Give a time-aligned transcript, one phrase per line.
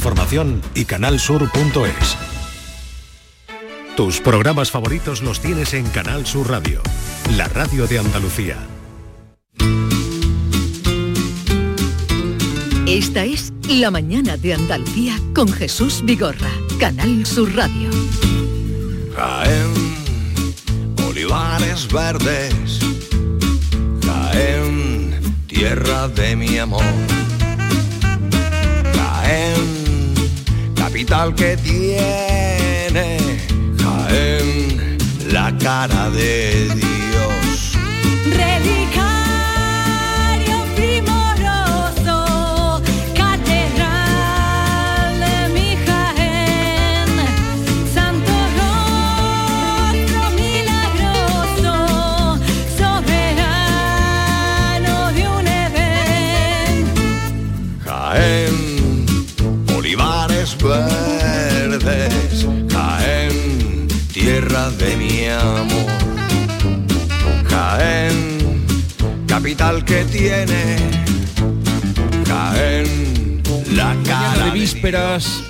[0.00, 2.16] Formación y canalsur.es.
[3.98, 6.80] Tus programas favoritos los tienes en Canal Sur Radio,
[7.36, 8.56] la radio de Andalucía.
[12.86, 17.90] Esta es La mañana de Andalucía con Jesús Vigorra, Canal Sur Radio.
[19.14, 19.74] Jaén,
[21.06, 22.80] olivares verdes,
[24.02, 26.82] Jaén, tierra de mi amor.
[30.90, 33.18] Capital que tiene,
[33.78, 34.98] Jaén,
[35.30, 36.90] la cara de Dios.
[69.50, 70.76] Capital que tiene,
[72.24, 75.42] Jaén, la cara de vísperas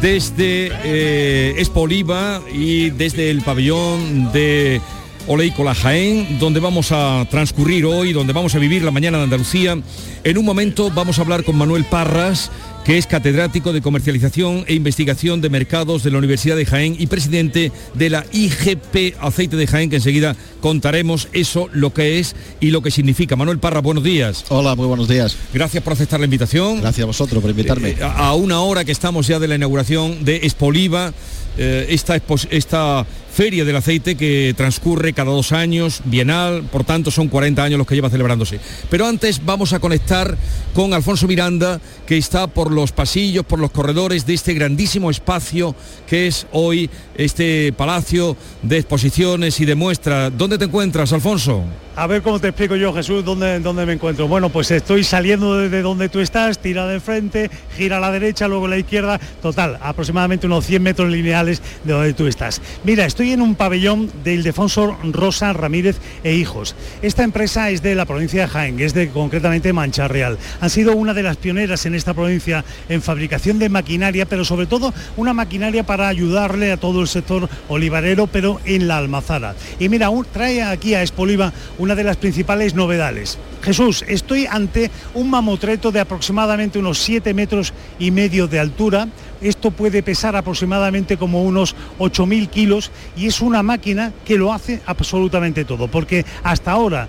[0.00, 4.80] desde eh, Expo Oliva y desde el pabellón de
[5.26, 9.78] Oleícola Jaén, donde vamos a transcurrir hoy, donde vamos a vivir la mañana de Andalucía.
[10.22, 12.50] En un momento vamos a hablar con Manuel Parras,
[12.84, 17.06] que es catedrático de comercialización e investigación de mercados de la Universidad de Jaén y
[17.06, 22.70] presidente de la IGP Aceite de Jaén, que enseguida contaremos eso, lo que es y
[22.70, 23.34] lo que significa.
[23.34, 24.44] Manuel Parras, buenos días.
[24.50, 25.36] Hola, muy buenos días.
[25.54, 26.82] Gracias por aceptar la invitación.
[26.82, 27.90] Gracias a vosotros por invitarme.
[27.90, 31.14] Eh, a, una hora que estamos ya de la inauguración de Expoliva,
[31.56, 37.26] eh, esta, esta feria del aceite que transcurre cada dos años, bienal, por tanto son
[37.26, 38.60] 40 años los que lleva celebrándose.
[38.88, 40.38] Pero antes vamos a conectar
[40.72, 45.74] con Alfonso Miranda, que está por los pasillos, por los corredores de este grandísimo espacio
[46.06, 50.32] que es hoy este palacio de exposiciones y de muestras.
[50.36, 51.64] ¿Dónde te encuentras, Alfonso?
[51.96, 54.26] A ver cómo te explico yo, Jesús, dónde, dónde me encuentro.
[54.26, 58.48] Bueno, pues estoy saliendo desde donde tú estás, tira de frente, gira a la derecha,
[58.48, 62.60] luego a la izquierda, total, aproximadamente unos 100 metros lineales de donde tú estás.
[62.82, 66.74] Mira, estoy en un pabellón del Ildefonso Rosa Ramírez e Hijos.
[67.02, 70.38] Esta empresa es de la provincia de Jaén, es de concretamente Mancha Real.
[70.60, 74.66] Han sido una de las pioneras en esta provincia en fabricación de maquinaria, pero sobre
[74.66, 79.54] todo una maquinaria para ayudarle a todo el sector olivarero, pero en la almazara.
[79.78, 83.38] Y mira, un- trae aquí a Expoliva una de las principales novedades.
[83.62, 89.08] Jesús, estoy ante un mamotreto de aproximadamente unos 7 metros y medio de altura.
[89.40, 94.80] Esto puede pesar aproximadamente como unos 8.000 kilos y es una máquina que lo hace
[94.86, 97.08] absolutamente todo, porque hasta ahora,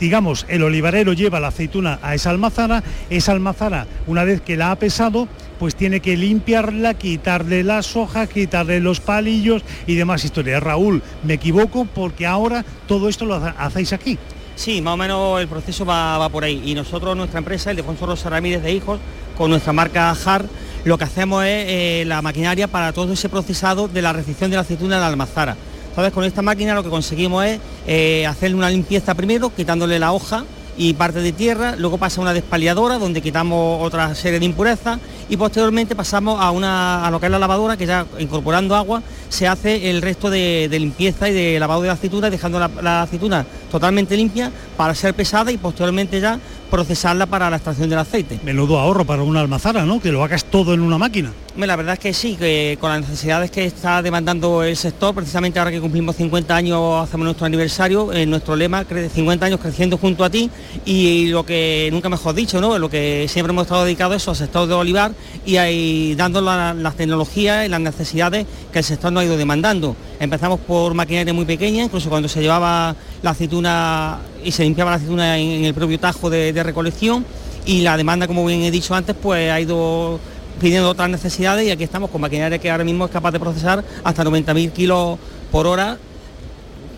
[0.00, 4.70] digamos, el olivarero lleva la aceituna a esa almazara, esa almazara, una vez que la
[4.70, 5.28] ha pesado,
[5.58, 10.62] pues tiene que limpiarla, quitarle las hojas, quitarle los palillos y demás historias.
[10.62, 14.18] Raúl, me equivoco porque ahora todo esto lo ha- hacéis aquí.
[14.54, 16.62] Sí, más o menos el proceso va, va por ahí.
[16.64, 18.98] Y nosotros, nuestra empresa, el Defonso Rosa Ramírez de Hijos,
[19.36, 20.46] con nuestra marca JAR,
[20.86, 24.56] lo que hacemos es eh, la maquinaria para todo ese procesado de la recepción de
[24.56, 25.56] la aceituna en la almazara.
[25.88, 27.58] Entonces, con esta máquina lo que conseguimos es
[27.88, 30.44] eh, hacerle una limpieza primero, quitándole la hoja
[30.76, 34.98] y parte de tierra, luego pasa una despaliadora donde quitamos otra serie de impurezas
[35.28, 39.02] y posteriormente pasamos a, una, a lo que es la lavadora, que ya incorporando agua
[39.28, 42.70] se hace el resto de, de limpieza y de lavado de la aceituna, dejando la,
[42.82, 46.38] la aceituna totalmente limpia para ser pesada y posteriormente ya
[46.70, 48.38] procesarla para la extracción del aceite.
[48.44, 50.00] Menudo ahorro para una almazara, ¿no?
[50.00, 51.32] Que lo hagas todo en una máquina.
[51.58, 55.58] La verdad es que sí, que con las necesidades que está demandando el sector, precisamente
[55.58, 59.96] ahora que cumplimos 50 años, hacemos nuestro aniversario, eh, nuestro lema, cre- 50 años creciendo
[59.96, 60.50] junto a ti,
[60.84, 62.78] y lo que nunca mejor dicho, ¿no?
[62.78, 65.12] Lo que siempre hemos estado dedicados eso al sector de olivar
[65.46, 69.38] y ahí dando la- las tecnologías y las necesidades que el sector nos ha ido
[69.38, 69.96] demandando.
[70.20, 74.96] Empezamos por maquinaria muy pequeña, incluso cuando se llevaba la aceituna y se limpiaba la
[74.98, 77.24] aceituna en, el propio tajo de recolección,
[77.64, 80.20] y la demanda, como bien he dicho antes, pues ha ido
[80.60, 83.84] pidiendo otras necesidades y aquí estamos con maquinaria que ahora mismo es capaz de procesar
[84.04, 85.18] hasta 90.000 kilos
[85.50, 85.98] por hora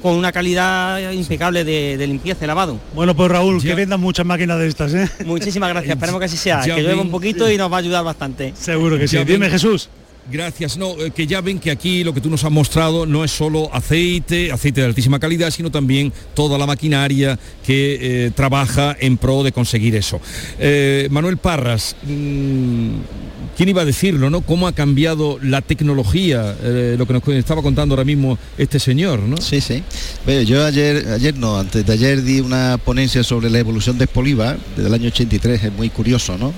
[0.03, 2.79] con una calidad impecable de, de limpieza y lavado.
[2.95, 5.09] Bueno, pues Raúl, que vendan muchas máquinas de estas, ¿eh?
[5.25, 8.05] Muchísimas gracias, esperemos que así sea, que llueva un poquito y nos va a ayudar
[8.05, 8.53] bastante.
[8.57, 9.19] Seguro que sí.
[9.25, 9.89] Dime, Jesús.
[10.31, 10.77] Gracias.
[10.77, 13.31] No, eh, que ya ven que aquí lo que tú nos has mostrado no es
[13.31, 19.17] solo aceite, aceite de altísima calidad, sino también toda la maquinaria que eh, trabaja en
[19.17, 20.21] pro de conseguir eso.
[20.59, 22.91] Eh, Manuel Parras, mm,
[23.57, 24.43] ¿quién iba a decirlo, no?
[24.43, 26.57] ¿Cómo ha cambiado la tecnología?
[26.99, 29.39] Lo que nos estaba contando ahora mismo este señor, ¿no?
[29.39, 29.83] Sí, sí.
[30.27, 34.05] Bueno, yo ayer, ayer no, antes de ayer di una ponencia sobre la evolución de
[34.05, 36.53] Expoliva desde el año 83, es muy curioso, ¿no?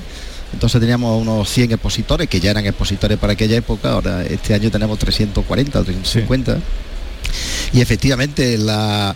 [0.52, 4.70] Entonces teníamos unos 100 expositores, que ya eran expositores para aquella época, ahora este año
[4.70, 6.58] tenemos 340 o 350.
[7.72, 9.14] Y efectivamente la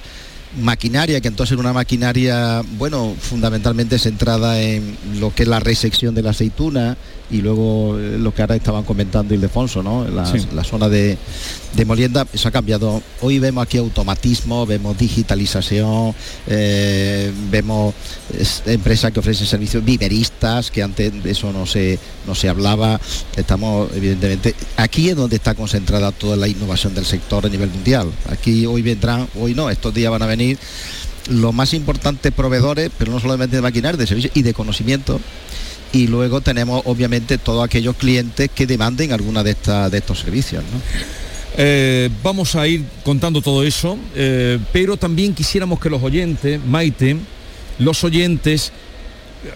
[0.60, 6.14] maquinaria, que entonces era una maquinaria, bueno, fundamentalmente centrada en lo que es la resección
[6.14, 6.96] de la aceituna
[7.30, 10.06] y luego eh, lo que ahora estaban comentando Ildefonso, ¿no?
[10.08, 10.38] La, Sí.
[10.54, 11.16] la zona de,
[11.74, 13.02] de molienda, eso ha cambiado.
[13.22, 16.14] Hoy vemos aquí automatismo, vemos digitalización,
[16.46, 17.94] eh, vemos
[18.38, 23.00] es- empresas que ofrecen servicios viveristas, que antes de eso no se, no se hablaba.
[23.36, 28.10] Estamos, evidentemente, aquí es donde está concentrada toda la innovación del sector a nivel mundial.
[28.28, 30.43] Aquí hoy vendrán, hoy no, estos días van a venir
[31.28, 35.20] los más importantes proveedores, pero no solamente de maquinaria, de servicios y de conocimiento.
[35.92, 40.64] Y luego tenemos obviamente todos aquellos clientes que demanden alguna de, estas de estos servicios.
[41.56, 47.16] Eh, vamos a ir contando todo eso, eh, pero también quisiéramos que los oyentes, Maite,
[47.78, 48.72] los oyentes,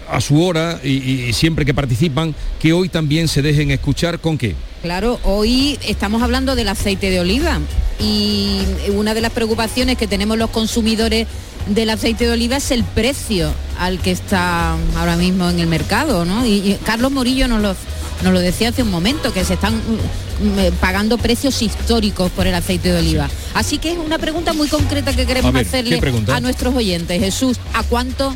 [0.09, 4.39] a su hora y, y siempre que participan, que hoy también se dejen escuchar con
[4.39, 4.55] qué.
[4.83, 7.59] Claro, hoy estamos hablando del aceite de oliva
[7.99, 8.61] y
[8.95, 11.27] una de las preocupaciones que tenemos los consumidores
[11.67, 16.25] del aceite de oliva es el precio al que está ahora mismo en el mercado,
[16.25, 16.47] ¿no?
[16.47, 17.75] Y, y Carlos Morillo nos lo,
[18.23, 22.47] nos lo decía hace un momento, que se están mm, eh, pagando precios históricos por
[22.47, 23.29] el aceite de oliva.
[23.55, 26.75] Así que es una pregunta muy concreta que queremos A ver, ¿qué hacerle a nuestros
[26.75, 27.21] oyentes.
[27.21, 28.33] Jesús, ¿a cuánto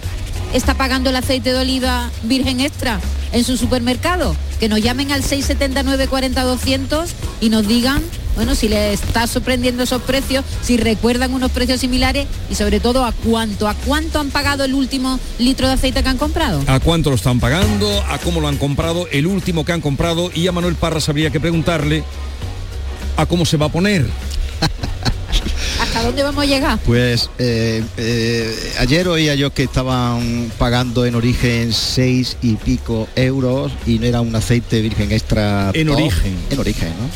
[0.53, 3.01] está pagando el aceite de oliva virgen extra
[3.33, 4.37] en su supermercado?
[4.61, 7.11] Que nos llamen al 679 40 200
[7.41, 8.03] y nos digan,
[8.37, 13.05] bueno, si les está sorprendiendo esos precios, si recuerdan unos precios similares y sobre todo
[13.05, 16.63] a cuánto, a cuánto han pagado el último litro de aceite que han comprado.
[16.67, 20.31] a cuánto lo están pagando, a cómo lo han comprado, el último que han comprado
[20.35, 22.05] y a Manuel Parras habría que preguntarle
[23.17, 24.07] a cómo se va a poner.
[25.95, 26.79] ¿Hasta dónde vamos a llegar?
[26.87, 33.73] Pues eh, eh, ayer oía yo que estaban pagando en origen seis y pico euros
[33.87, 35.71] y no era un aceite virgen extra.
[35.75, 36.35] En top, origen.
[36.51, 37.09] En origen, ¿no?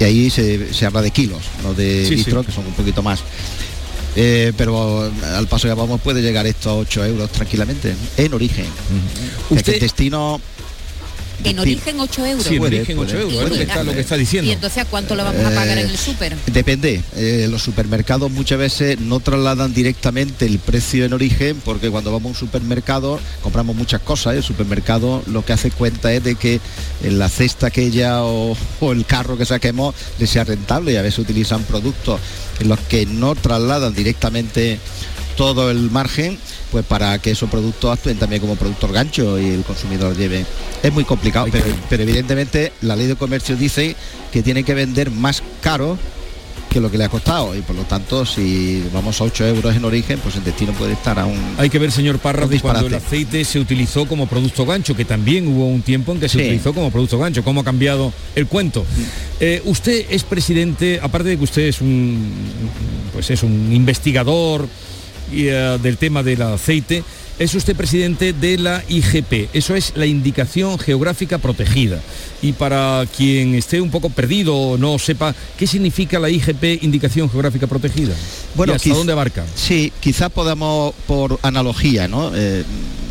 [0.00, 2.24] Y ahí se, se habla de kilos, no de Sí, sí.
[2.24, 3.20] litros, que son un poquito más.
[4.16, 8.66] Eh, pero al paso que vamos puede llegar esto a 8 euros tranquilamente, en origen.
[9.50, 10.40] Usted- el destino
[11.44, 12.44] En origen 8 euros.
[12.46, 13.10] Sí, en Puede, origen puede.
[13.10, 14.50] 8 euros, es lo que está, lo que está diciendo.
[14.50, 16.36] Y entonces a cuánto lo vamos a pagar Eh, en el súper.
[16.46, 22.12] Depende, eh, los supermercados muchas veces no trasladan directamente el precio en origen porque cuando
[22.12, 24.38] vamos a un supermercado compramos muchas cosas, ¿eh?
[24.38, 26.60] el supermercado lo que hace cuenta es de que
[27.02, 31.02] en la cesta aquella o, o el carro que saquemos le sea rentable y a
[31.02, 32.20] veces utilizan productos
[32.60, 34.78] en los que no trasladan directamente
[35.40, 36.36] todo el margen
[36.70, 40.44] pues para que esos productos actúen también como productos gancho y el consumidor lleve.
[40.82, 43.96] Es muy complicado, pero, pero evidentemente la ley de comercio dice
[44.30, 45.96] que tiene que vender más caro
[46.68, 49.74] que lo que le ha costado y por lo tanto si vamos a 8 euros
[49.74, 52.86] en origen pues el destino puede estar a un Hay que ver, señor que cuando
[52.86, 56.36] el aceite se utilizó como producto gancho, que también hubo un tiempo en que se
[56.36, 56.44] Sí.
[56.44, 57.42] utilizó como producto gancho.
[57.42, 58.84] ¿Cómo ha cambiado el cuento?
[59.40, 62.30] Eh, usted es presidente, aparte de que usted es un,
[63.14, 64.68] pues es un investigador
[65.32, 67.02] y, eh, del tema del aceite,
[67.40, 69.48] es usted presidente de la IGP.
[69.54, 71.98] Eso es la Indicación Geográfica Protegida.
[72.42, 77.30] Y para quien esté un poco perdido o no sepa qué significa la IGP, Indicación
[77.30, 78.14] Geográfica Protegida.
[78.54, 79.46] Bueno, ¿Y hasta dónde abarca?
[79.54, 82.30] Sí, quizás podamos, por analogía, ¿no?
[82.34, 82.62] Eh,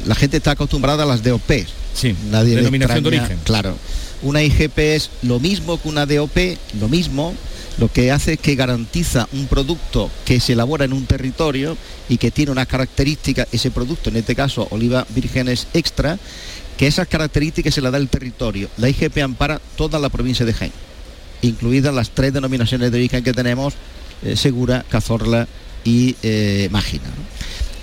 [0.06, 1.66] la gente está acostumbrada a las DOP.
[1.96, 3.40] Sí, Nadie denominación de origen.
[3.46, 3.76] Claro.
[4.22, 6.38] Una IGP es lo mismo que una DOP,
[6.80, 7.34] lo mismo.
[7.80, 11.78] Lo que hace es que garantiza un producto que se elabora en un territorio
[12.10, 16.20] y que tiene unas características, ese producto, en este caso oliva vírgenes extra,
[16.78, 18.70] que esas características se las da el territorio.
[18.78, 20.74] La IGP ampara toda la provincia de Jaén,
[21.42, 23.76] incluidas las tres denominaciones de origen que tenemos,
[24.24, 25.48] eh, Segura, Cazorla
[25.86, 27.08] y eh, Mágina.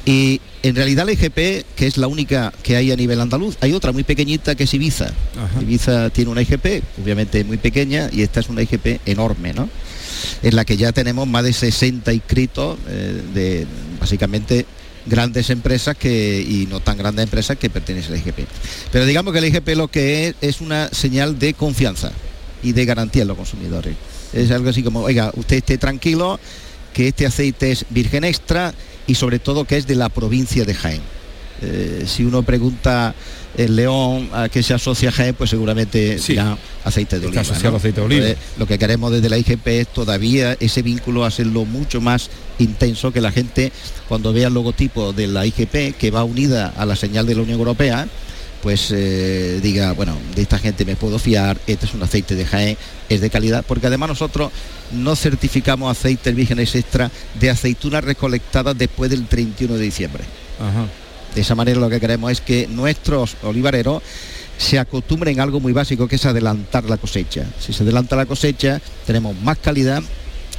[0.07, 3.73] Y en realidad la IGP, que es la única que hay a nivel andaluz, hay
[3.73, 5.07] otra muy pequeñita que es Ibiza.
[5.07, 5.61] Ajá.
[5.61, 9.69] Ibiza tiene una IGP, obviamente muy pequeña, y esta es una IGP enorme, ¿no?
[10.43, 13.67] En la que ya tenemos más de 60 inscritos eh, de
[13.99, 14.65] básicamente
[15.07, 18.47] grandes empresas que y no tan grandes empresas que pertenecen a la IGP.
[18.93, 22.13] Pero digamos que la IGP lo que es es una señal de confianza
[22.63, 23.97] y de garantía en los consumidores.
[24.33, 26.39] Es algo así como, oiga, usted esté tranquilo,
[26.97, 28.73] que este aceite es virgen extra
[29.07, 31.03] y sobre todo que es de la provincia de Jaén.
[31.61, 33.15] Eh, si uno pregunta
[33.55, 36.33] en León a qué se asocia Jaén, pues seguramente Sí.
[36.33, 37.43] dirá aceite de oliva.
[37.43, 37.77] ¿no?
[37.77, 38.27] aceite de oliva.
[38.29, 43.13] Entonces, lo que queremos desde la IGP es todavía ese vínculo hacerlo mucho más intenso,
[43.13, 43.73] que la gente
[44.09, 47.43] cuando vea el logotipo de la IGP, que va unida a la señal de la
[47.43, 48.09] Unión Europea,
[48.63, 52.45] pues eh, diga, bueno, de esta gente me puedo fiar, este es un aceite de
[52.45, 52.77] Jaén,
[53.09, 54.51] es de calidad, porque además nosotros
[54.93, 60.25] no certificamos aceites vírgenes extra de aceitunas recolectadas después del 31 de diciembre.
[60.61, 60.87] Ajá.
[61.35, 64.03] De esa manera lo que queremos es que nuestros olivareros
[64.57, 67.45] se acostumbren a algo muy básico que es adelantar la cosecha.
[67.61, 70.03] Si se adelanta la cosecha, tenemos más calidad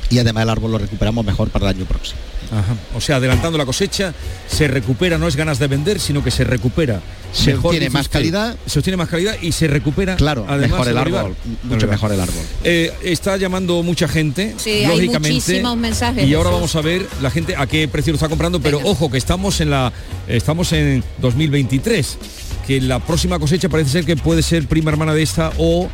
[0.10, 2.20] y además el árbol lo recuperamos mejor para el año próximo.
[2.52, 2.76] Ajá.
[2.96, 4.14] O sea, adelantando la cosecha,
[4.48, 7.02] se recupera, no es ganas de vender, sino que se recupera.
[7.34, 8.20] Se mejor, dice más usted.
[8.20, 8.56] calidad.
[8.66, 10.16] Se obtiene más calidad y se recupera.
[10.16, 12.44] Claro, además, mejor el árbol, mucho mejor el árbol.
[12.64, 15.34] Eh, está llamando mucha gente, Sí, hay lógicamente.
[15.34, 18.62] muchísimos mensajes, Y ahora vamos a ver la gente a qué precio lo está comprando,
[18.62, 19.92] pero ojo que estamos en la
[20.28, 22.18] estamos en 2023,
[22.66, 25.90] que la próxima cosecha parece ser que puede ser prima hermana de esta o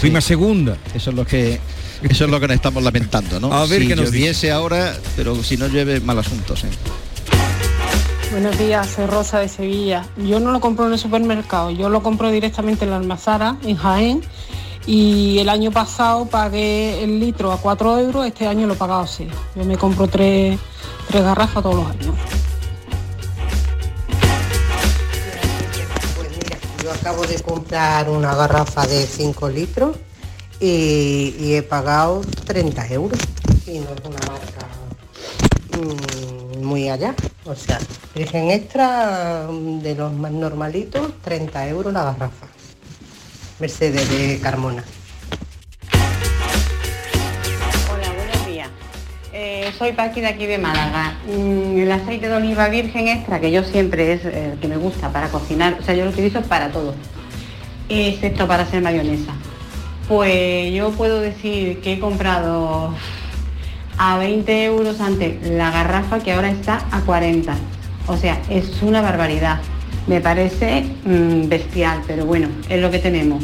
[0.00, 0.76] prima segunda.
[0.94, 1.60] Eso es lo que
[2.02, 3.52] eso es lo que nos estamos lamentando, ¿no?
[3.52, 6.64] A ver si qué nos lloviese ahora, pero si no llueve, mal asuntos.
[6.64, 6.68] ¿eh?
[8.32, 10.04] Buenos días, soy Rosa de Sevilla.
[10.16, 13.76] Yo no lo compro en el supermercado, yo lo compro directamente en la almazara, en
[13.76, 14.22] Jaén.
[14.84, 19.02] Y el año pasado pagué el litro a 4 euros, este año lo he pagado
[19.02, 19.28] así.
[19.54, 20.58] Yo me compro tres,
[21.08, 22.16] tres garrafas todos los años.
[26.92, 29.96] Acabo de comprar una garrafa de 5 litros
[30.60, 33.18] y, he pagado 30 euros.
[33.66, 34.68] Y no es una marca
[35.78, 37.14] mm, muy allá.
[37.44, 37.78] O sea,
[38.14, 42.46] Virgen Extra mm, de los más normalitos, 30 euros la garrafa.
[43.58, 44.84] Mercedes de Carmona.
[49.44, 51.14] Eh, soy Paqui de aquí de Málaga.
[51.26, 55.10] Mm, el aceite de oliva virgen extra, que yo siempre es el que me gusta
[55.10, 56.94] para cocinar, o sea, yo lo utilizo para todo,
[57.88, 59.32] excepto para hacer mayonesa.
[60.06, 62.94] Pues yo puedo decir que he comprado
[63.98, 67.52] a 20 euros antes la garrafa que ahora está a 40.
[68.06, 69.58] O sea, es una barbaridad.
[70.06, 73.42] Me parece mm, bestial, pero bueno, es lo que tenemos.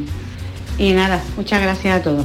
[0.79, 2.25] Y nada, muchas gracias a todos.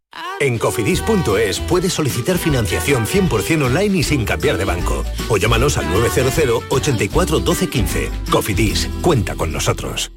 [0.39, 5.05] En cofidis.es puedes solicitar financiación 100% online y sin cambiar de banco.
[5.29, 8.11] O llámanos al 900 84 12 15.
[8.29, 10.11] Cofidis, cuenta con nosotros.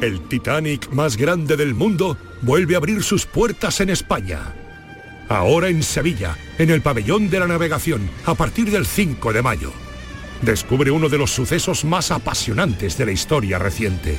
[0.00, 4.40] El Titanic más grande del mundo vuelve a abrir sus puertas en España.
[5.28, 9.72] Ahora en Sevilla, en el pabellón de la navegación, a partir del 5 de mayo.
[10.42, 14.18] Descubre uno de los sucesos más apasionantes de la historia reciente.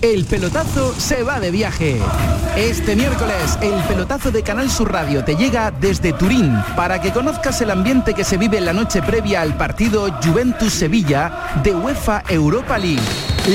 [0.00, 2.00] El pelotazo se va de viaje.
[2.56, 7.60] Este miércoles, el pelotazo de Canal Sur Radio te llega desde Turín para que conozcas
[7.62, 13.02] el ambiente que se vive la noche previa al partido Juventus-Sevilla de UEFA Europa League.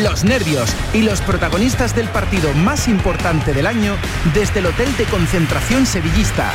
[0.03, 3.95] Los nervios y los protagonistas del partido más importante del año
[4.33, 6.51] desde el Hotel de Concentración Sevillista.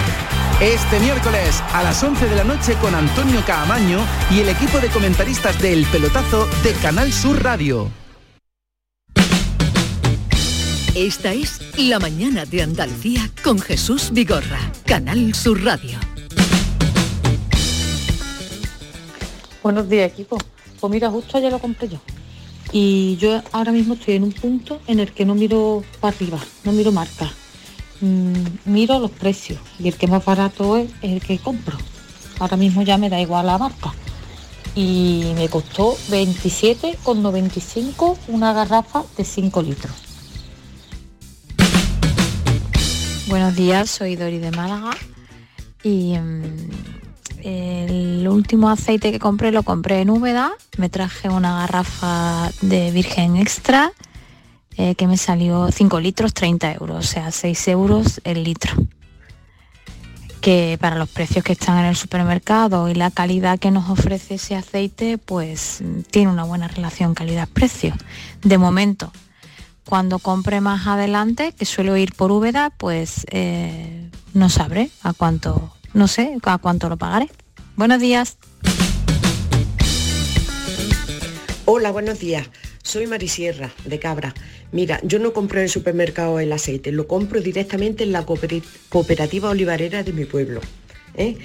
[0.60, 4.88] Este miércoles a las 11 de la noche con Antonio Caamaño y el equipo de
[4.88, 7.88] comentaristas del pelotazo de Canal Sur Radio.
[10.98, 15.96] Esta es La mañana de Andalucía con Jesús Vigorra, Canal Sur Radio.
[19.62, 20.38] Buenos días, equipo.
[20.80, 21.98] Pues mira, justo ayer lo compré yo.
[22.72, 26.40] Y yo ahora mismo estoy en un punto en el que no miro para arriba,
[26.64, 27.32] no miro marca.
[28.00, 28.32] mm,
[28.64, 31.78] miro los precios y el que más barato es el que compro.
[32.40, 33.94] Ahora mismo ya me da igual la marca.
[34.74, 40.07] Y me costó 27,95 una garrafa de 5 litros.
[43.28, 44.90] Buenos días, soy Dori de Málaga
[45.82, 46.70] y mm,
[47.42, 53.36] el último aceite que compré lo compré en Úbeda, me traje una garrafa de virgen
[53.36, 53.92] extra
[54.78, 58.72] eh, que me salió 5 litros 30 euros, o sea 6 euros el litro.
[60.40, 64.36] Que para los precios que están en el supermercado y la calidad que nos ofrece
[64.36, 67.94] ese aceite, pues mm, tiene una buena relación calidad-precio.
[68.40, 69.12] De momento,
[69.88, 75.72] cuando compre más adelante, que suelo ir por Úbeda, pues eh, no sabré a cuánto,
[75.94, 77.30] no sé a cuánto lo pagaré.
[77.74, 78.36] Buenos días.
[81.64, 82.50] Hola, buenos días.
[82.82, 84.34] Soy Marisierra, de Cabra.
[84.72, 89.48] Mira, yo no compro en el supermercado el aceite, lo compro directamente en la cooperativa
[89.48, 90.60] olivarera de mi pueblo.
[91.14, 91.38] ¿eh?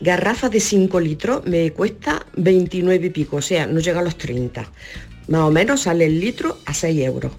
[0.00, 4.16] Garrafa de 5 litros me cuesta 29 y pico, o sea, no llega a los
[4.16, 4.70] 30.
[5.26, 7.32] Más o menos sale el litro a 6 euros.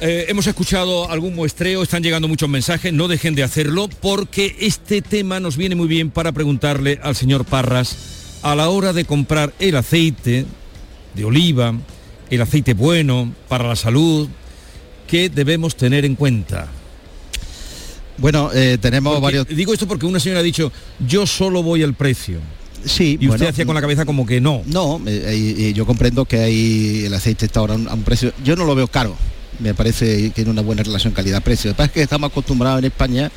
[0.00, 5.02] Eh, hemos escuchado algún muestreo, están llegando muchos mensajes, no dejen de hacerlo porque este
[5.02, 7.96] tema nos viene muy bien para preguntarle al señor Parras
[8.42, 10.46] a la hora de comprar el aceite
[11.14, 11.74] de oliva,
[12.30, 14.28] el aceite bueno para la salud,
[15.08, 16.68] ¿qué debemos tener en cuenta?
[18.18, 19.48] Bueno, eh, tenemos Porque- varios...
[19.48, 20.70] Digo esto porque una señora ha dicho,
[21.08, 22.38] yo solo voy al precio.
[22.84, 24.62] Sí, Y usted bueno, hacía con la cabeza como que no.
[24.66, 28.32] No, eh, yo comprendo que hay el aceite está ahora a un precio.
[28.44, 29.16] Yo no lo veo caro.
[29.58, 31.70] Me parece que tiene una buena relación calidad-precio.
[31.70, 33.30] Lo que pasa es que estamos acostumbrados en España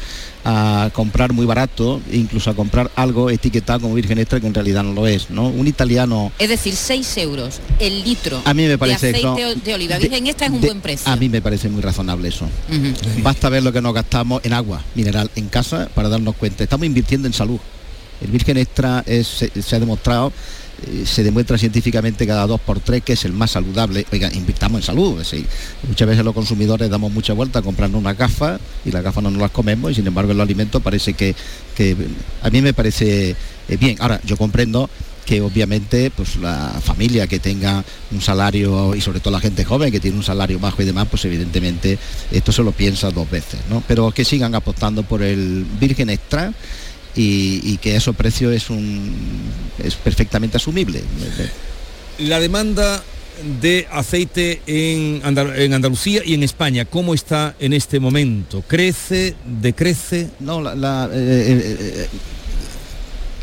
[0.45, 4.53] a comprar muy barato, e incluso a comprar algo etiquetado como virgen extra que en
[4.53, 5.29] realidad no lo es.
[5.31, 5.47] ¿no?
[5.47, 9.35] Un italiano Es decir, 6 euros el litro A mí me parece de no-
[9.73, 11.11] oliva virgen extra es un de- buen precio.
[11.11, 12.47] A mí me parece muy razonable eso.
[13.23, 16.63] Basta ver lo que nos gastamos en agua mineral en casa para darnos cuenta.
[16.63, 17.59] Estamos invirtiendo en salud.
[18.21, 20.31] El virgen extra es- se, se ha demostrado,
[21.05, 24.05] se demuestra científicamente cada dos por tres que es el más saludable.
[24.11, 25.23] Oiga, invirtamos en salud.
[25.87, 29.31] muchas veces los consumidores damos mucha vuelta a comprarnos una gafa y las gafas no
[29.31, 31.35] nos las comemos y sin embargo en los alimentos parece que,
[32.41, 33.35] a mí me parece
[33.69, 33.97] eh, bien.
[33.99, 34.89] Ahora, yo comprendo
[35.25, 39.91] que obviamente pues la familia que tenga un salario y sobre todo la gente joven
[39.91, 41.99] que tiene un salario bajo y demás pues evidentemente
[42.31, 43.83] esto se lo piensa dos veces ¿no?
[43.87, 46.51] pero que sigan apostando por el virgen extra
[47.13, 49.13] y que esos precios es un
[49.83, 51.01] es perfectamente asumible
[52.19, 53.03] La demanda
[53.61, 58.63] de aceite en, Andal- en Andalucía y en España, ¿cómo está en este momento?
[58.67, 59.33] ¿Crece?
[59.61, 60.29] ¿Decrece?
[60.39, 62.07] No, la, la, eh, eh, eh,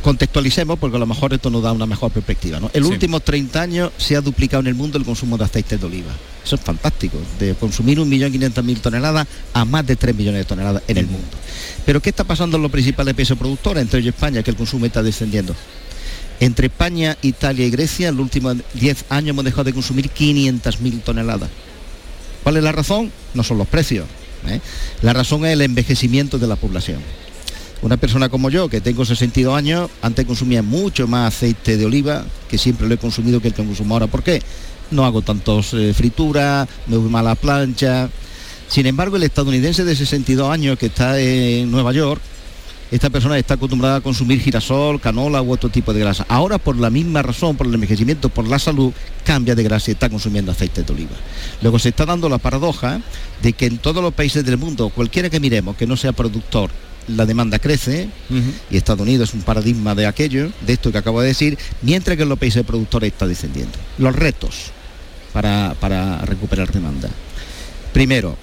[0.03, 2.61] contextualicemos porque a lo mejor esto nos da una mejor perspectiva.
[2.61, 2.71] ¿no?
[2.73, 2.93] Los Sí.
[2.93, 6.13] últimos 30 años se ha duplicado en el mundo el consumo de aceite de oliva.
[6.45, 10.99] Eso es fantástico, de consumir 1.500.000 toneladas a más de 3 millones de toneladas en
[10.99, 11.27] el mundo.
[11.85, 14.87] Pero ¿qué está pasando en los principales países productores, entre ellos España, que el consumo
[14.87, 15.55] está descendiendo?
[16.41, 21.03] Entre España, Italia y Grecia, en los últimos 10 años hemos dejado de consumir 500.000
[21.03, 21.51] toneladas.
[22.43, 23.11] ¿Cuál es la razón?
[23.35, 24.07] No son los precios.
[24.47, 24.61] ¿eh?
[25.03, 27.01] La razón es el envejecimiento de la población.
[27.83, 32.25] Una persona como yo, que tengo 62 años, antes consumía mucho más aceite de oliva,
[32.49, 34.07] que siempre lo he consumido que el que consumo ahora.
[34.09, 34.43] ¿Por qué?
[34.91, 38.09] No hago tantos eh, frituras, me voy más a la plancha.
[38.69, 42.21] Sin embargo, el estadounidense de 62 años que está en Nueva York,
[42.91, 46.25] esta persona está acostumbrada a consumir girasol, canola u otro tipo de grasa.
[46.29, 48.93] Ahora, por la misma razón, por el envejecimiento, por la salud,
[49.25, 51.17] cambia de grasa y está consumiendo aceite de oliva.
[51.61, 53.01] Luego se está dando la paradoja
[53.43, 56.71] de que en todos los países del mundo, cualquiera que miremos que no sea productor,
[57.09, 58.09] la demanda crece,
[58.71, 62.17] y Estados Unidos es un paradigma de aquello, de esto que acabo de decir, mientras
[62.17, 63.79] que en los países productores está descendiendo.
[63.97, 64.73] Los retos
[65.33, 67.09] para, para recuperar demanda.
[67.93, 68.37] Primero,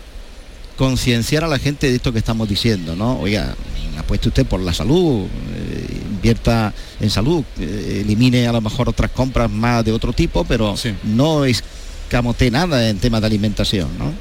[0.77, 3.19] concienciar a la gente de esto que estamos diciendo, ¿no?
[3.19, 3.55] Oiga,
[3.97, 9.11] apueste usted por la salud, eh, invierta en salud, eh, elimine a lo mejor otras
[9.11, 14.13] compras más de otro tipo, pero no escamote nada en temas de alimentación, ¿no?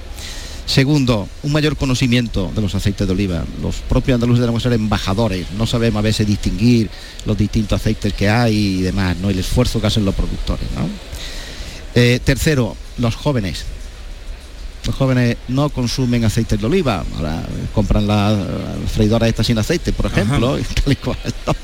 [0.66, 3.44] Segundo, un mayor conocimiento de los aceites de oliva.
[3.60, 6.88] Los propios andaluces tenemos que ser embajadores, no sabemos a veces distinguir
[7.26, 9.28] los distintos aceites que hay y demás, ¿no?
[9.28, 10.88] El esfuerzo que hacen los productores, ¿no?
[11.94, 13.64] Eh, tercero, los jóvenes.
[14.86, 19.58] Los jóvenes no consumen aceite de oliva, ahora eh, compran la, la freidora esta sin
[19.58, 21.54] aceite, por ejemplo, y tal y cual, ¿no?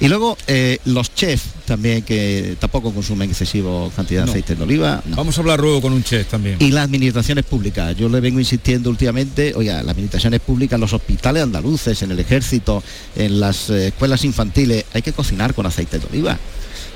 [0.00, 4.32] Y luego eh, los chefs también que tampoco consumen excesivo cantidad de No.
[4.32, 5.00] aceite de oliva.
[5.06, 5.16] no.
[5.16, 6.56] Vamos a hablar luego con un chef también.
[6.60, 7.96] Y las administraciones públicas.
[7.96, 12.82] Yo le vengo insistiendo últimamente, oiga, las administraciones públicas, los hospitales andaluces, en el ejército,
[13.14, 16.36] en las eh, escuelas infantiles, hay que cocinar con aceite de oliva.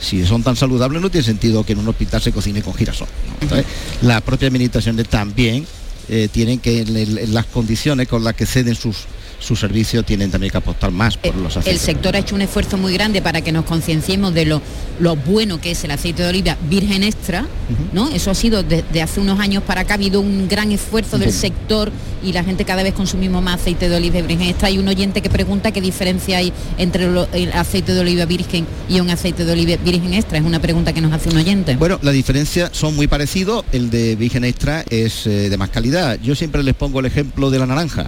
[0.00, 3.08] Si son tan saludables no tiene sentido que en un hospital se cocine con girasol.
[3.40, 3.66] Entonces,
[4.02, 5.66] las propias administraciones también
[6.08, 8.96] eh, tienen que en, el- en las condiciones con las que ceden sus
[9.40, 11.80] sus servicios tienen también que apostar más por los El aceites.
[11.82, 14.60] sector ha hecho un esfuerzo muy grande para que nos concienciemos de lo,
[14.98, 17.46] lo bueno que es el aceite de oliva virgen extra,
[17.92, 18.08] ¿no?
[18.08, 21.32] Eso ha sido desde hace unos años para acá, ha habido un gran esfuerzo del
[21.32, 24.66] sector y la gente cada vez consumimos más aceite de oliva virgen extra.
[24.68, 28.66] Hay un oyente que pregunta qué diferencia hay entre lo- el aceite de oliva virgen
[28.88, 30.38] y un aceite de oliva virgen extra.
[30.38, 31.76] Es una pregunta que nos hace un oyente.
[31.76, 33.64] Bueno, la diferencia son muy parecidos.
[33.70, 35.97] El de virgen extra es eh, de más calidad.
[36.22, 38.06] Yo siempre les pongo el ejemplo de la naranja.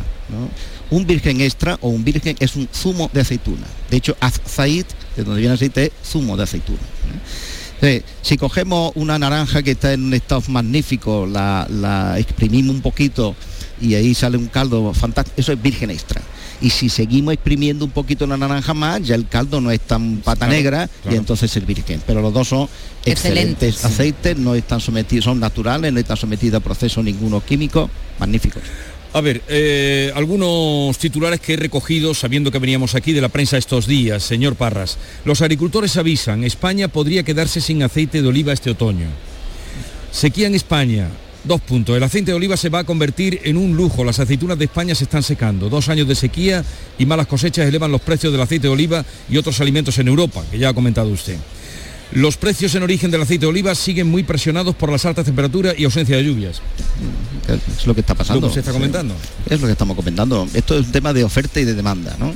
[0.90, 3.66] Un virgen extra o un virgen es un zumo de aceituna.
[3.90, 6.81] De hecho, azait, de donde viene aceite, es zumo de aceituna.
[8.22, 13.35] si cogemos una naranja que está en un estado magnífico, la, la exprimimos un poquito
[13.81, 16.21] y ahí sale un caldo fantástico, eso es virgen extra.
[16.62, 20.19] Y si seguimos exprimiendo un poquito la naranja más, ya el caldo no es tan
[20.19, 21.16] pata Claro, negra claro.
[21.16, 22.03] y entonces el virgen.
[22.07, 22.69] Pero los dos son
[23.07, 23.87] Excelentes, excelentes sí.
[23.87, 27.88] aceites, no están sometidos, son naturales, no están sometidos a procesos ninguno químicos,
[28.19, 28.62] magníficos.
[29.14, 33.57] A ver, eh, algunos titulares que he recogido sabiendo que veníamos aquí de la prensa
[33.57, 34.99] estos días, señor Parras.
[35.25, 39.07] Los agricultores avisan, España podría quedarse sin aceite de oliva este otoño.
[40.12, 41.09] Sequía en España.
[41.42, 41.96] Dos puntos.
[41.96, 44.05] El aceite de oliva se va a convertir en un lujo.
[44.05, 45.70] Las aceitunas de España se están secando.
[45.70, 46.62] Dos años de sequía
[46.98, 50.42] y malas cosechas elevan los precios del aceite de oliva y otros alimentos en Europa,
[50.50, 51.37] que ya ha comentado usted.
[52.12, 55.74] Los precios en origen del aceite de oliva siguen muy presionados por las altas temperaturas
[55.79, 56.61] y ausencia de lluvias.
[57.48, 58.40] Es lo que está pasando.
[58.40, 58.76] Lo que usted está Sí.
[58.79, 59.14] comentando.
[59.48, 60.46] Es lo que estamos comentando.
[60.53, 62.35] Esto es un tema de oferta y de demanda, ¿no?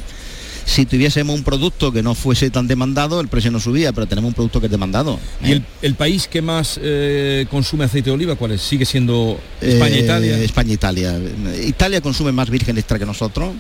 [0.66, 4.29] Si tuviésemos un producto que no fuese tan demandado, el precio no subía, pero tenemos
[4.29, 5.18] un producto que es demandado.
[5.44, 8.62] ¿Y el, el país que más eh, consume aceite de oliva cuál es?
[8.62, 10.38] ¿Sigue siendo España, Eh, Italia?
[10.38, 11.18] España, Italia.
[11.66, 13.50] Italia consume más virgen extra que nosotros,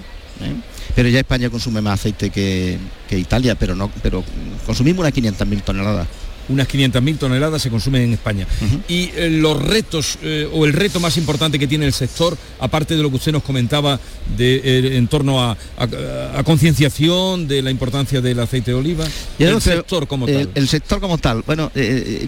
[0.42, 0.52] ¿eh?
[0.96, 4.24] pero ya España consume más aceite que, que Italia, pero no, pero
[4.64, 6.06] consumimos unas 500.000 toneladas.
[6.48, 8.46] Unas 500.000 toneladas se consumen en España.
[8.88, 12.96] Y eh, los retos eh, o el reto más importante que tiene el sector, aparte
[12.96, 13.98] de lo que usted nos comentaba
[14.36, 19.04] de, eh, en torno a, a- a concienciación de la importancia del aceite de oliva,
[19.38, 20.50] Yo el sector como el, tal.
[20.54, 21.42] el sector como tal.
[21.46, 21.70] Bueno,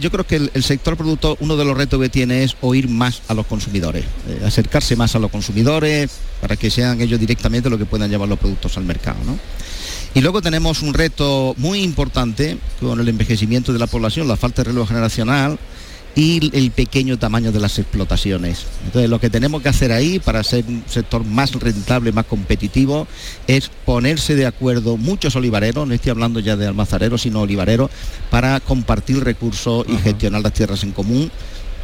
[0.00, 2.88] yo creo que el, el sector productor, uno de los retos que tiene es oír
[2.88, 4.04] más a los consumidores,
[4.44, 8.38] acercarse más a los consumidores para que sean ellos directamente los que puedan llevar los
[8.38, 9.18] productos al mercado.
[9.26, 9.38] ¿no?
[10.16, 14.62] Y luego tenemos un reto muy importante con el envejecimiento de la población, la falta
[14.62, 15.58] de relevo generacional
[16.14, 18.64] y el pequeño tamaño de las explotaciones.
[18.86, 23.06] Entonces lo que tenemos que hacer ahí para ser un sector más rentable, más competitivo,
[23.46, 27.90] es ponerse de acuerdo muchos olivareros, no estoy hablando ya de almazareros, sino olivareros,
[28.30, 31.30] para compartir recursos y gestionar las tierras en común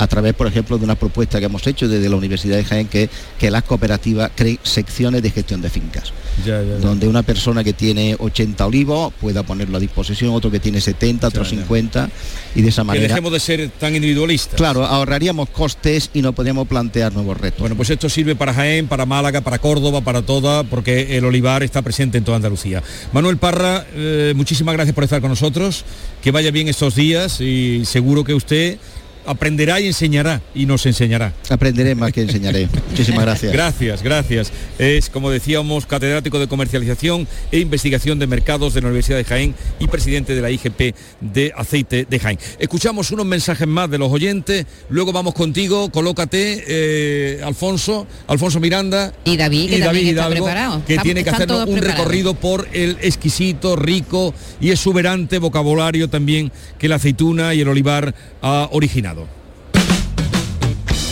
[0.03, 2.89] a través, por ejemplo, de una propuesta que hemos hecho desde la Universidad de Jaén,
[2.89, 6.13] que, que las cooperativas creen secciones de gestión de fincas
[6.45, 6.75] Ya, ya, ya.
[6.79, 11.29] donde una persona que tiene 80 olivos pueda ponerlo a disposición, otro que tiene 70,
[11.29, 11.57] otro Ya, ya.
[11.57, 12.11] 50
[12.57, 14.55] y de esa Que manera dejemos de ser tan individualistas.
[14.57, 17.61] claro, ahorraríamos costes y no podríamos plantear nuevos retos.
[17.61, 21.63] Bueno, pues esto sirve para Jaén, para Málaga, para Córdoba, para toda, porque el olivar
[21.63, 22.83] está presente en toda Andalucía.
[23.13, 25.85] Manuel Parra, eh, muchísimas gracias por estar con nosotros,
[26.23, 28.79] que vaya bien estos días y seguro que usted
[29.27, 31.33] aprenderá y enseñará y nos enseñará.
[31.49, 32.69] Aprenderé más que enseñaré.
[32.91, 33.53] Muchísimas gracias.
[33.53, 34.53] Gracias, gracias.
[34.79, 39.55] Es, como decíamos, catedrático de comercialización e investigación de mercados de la Universidad de Jaén
[39.79, 42.39] y presidente de la IGP de aceite de Jaén.
[42.59, 49.13] Escuchamos unos mensajes más de los oyentes, luego vamos contigo, colócate, eh, Alfonso, Alfonso Miranda
[49.25, 50.85] Y David, que también está preparado.
[50.87, 51.99] que tiene que hacernos un preparados.
[51.99, 58.15] recorrido por el exquisito, rico y exuberante vocabulario también que la aceituna y el olivar
[58.41, 59.22] ha originado.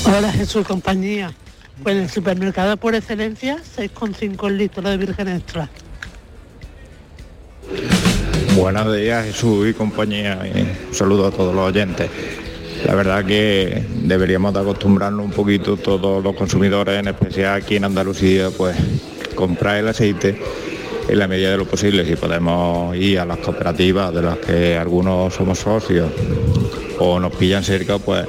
[0.05, 1.33] Hola Jesús compañía.
[1.83, 5.69] Pues en el supermercado por excelencia 6,5 litros de virgen extra.
[8.57, 10.41] Buenos días Jesús y compañía.
[10.89, 12.11] un saludo a todos los oyentes.
[12.87, 17.85] La verdad que deberíamos de acostumbrarnos un poquito todos los consumidores, en especial aquí en
[17.85, 18.77] Andalucía, pues
[19.35, 20.41] comprar el aceite
[21.09, 22.07] en la medida de lo posible.
[22.07, 26.11] Si podemos ir a las cooperativas de las que algunos somos socios
[26.99, 28.27] o nos pillan cerca, pues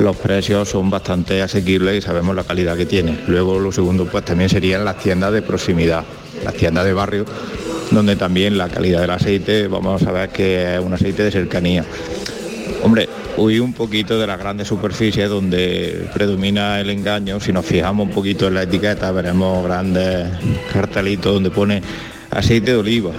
[0.00, 3.18] los precios son bastante asequibles y sabemos la calidad que tiene.
[3.26, 6.04] Luego lo segundo pues también serían las tiendas de proximidad,
[6.44, 7.24] las tiendas de barrio,
[7.90, 11.84] donde también la calidad del aceite vamos a ver que es un aceite de cercanía.
[12.82, 17.38] Hombre, huir un poquito de las grandes superficies donde predomina el engaño.
[17.40, 20.28] Si nos fijamos un poquito en la etiqueta, veremos grandes
[20.72, 21.82] cartelitos donde pone
[22.30, 23.10] aceite de oliva,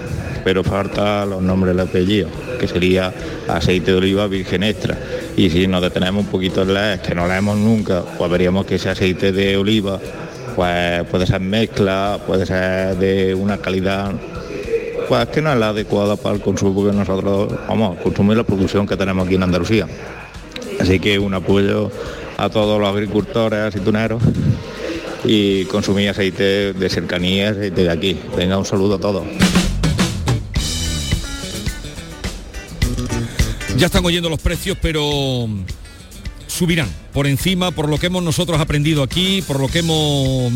[0.43, 3.13] pero falta los nombres del apellido, que sería
[3.47, 4.97] aceite de oliva virgen extra.
[5.37, 8.75] Y si nos detenemos un poquito en la que no leemos nunca, pues veríamos que
[8.75, 9.99] ese aceite de oliva
[10.55, 14.11] pues puede ser mezcla, puede ser de una calidad
[15.07, 18.43] pues que no es la adecuada para el consumo que nosotros vamos a consumir la
[18.43, 19.87] producción que tenemos aquí en Andalucía.
[20.79, 21.91] Así que un apoyo
[22.37, 24.21] a todos los agricultores aceituneros
[25.25, 28.19] y consumir aceite de cercanía, aceite de aquí.
[28.37, 29.50] Venga, un saludo a todos.
[33.81, 35.49] Ya están oyendo los precios, pero
[36.45, 40.53] subirán por encima, por lo que hemos nosotros aprendido aquí, por lo que hemos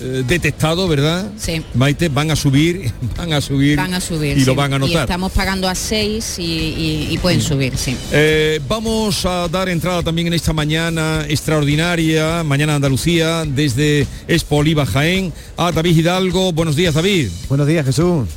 [0.00, 1.30] eh, detectado, ¿verdad?
[1.36, 1.62] Sí.
[1.74, 3.76] Maite, van a subir, van a subir.
[3.76, 4.38] Van a subir.
[4.38, 4.46] Y sí.
[4.46, 5.02] lo van a Y notar.
[5.02, 7.94] estamos pagando a 6 y, y- y pueden subir, sí.
[8.10, 14.86] Eh, vamos a dar entrada también en esta mañana extraordinaria, mañana Andalucía, desde Expo Oliva
[14.86, 16.52] Jaén, a David Hidalgo.
[16.54, 17.28] Buenos días, David.
[17.50, 18.30] Buenos días, Jesús.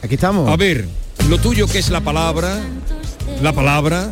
[0.00, 0.48] Aquí estamos.
[0.48, 0.88] A ver,
[1.28, 2.58] lo tuyo que es la palabra,
[3.42, 4.10] la palabra.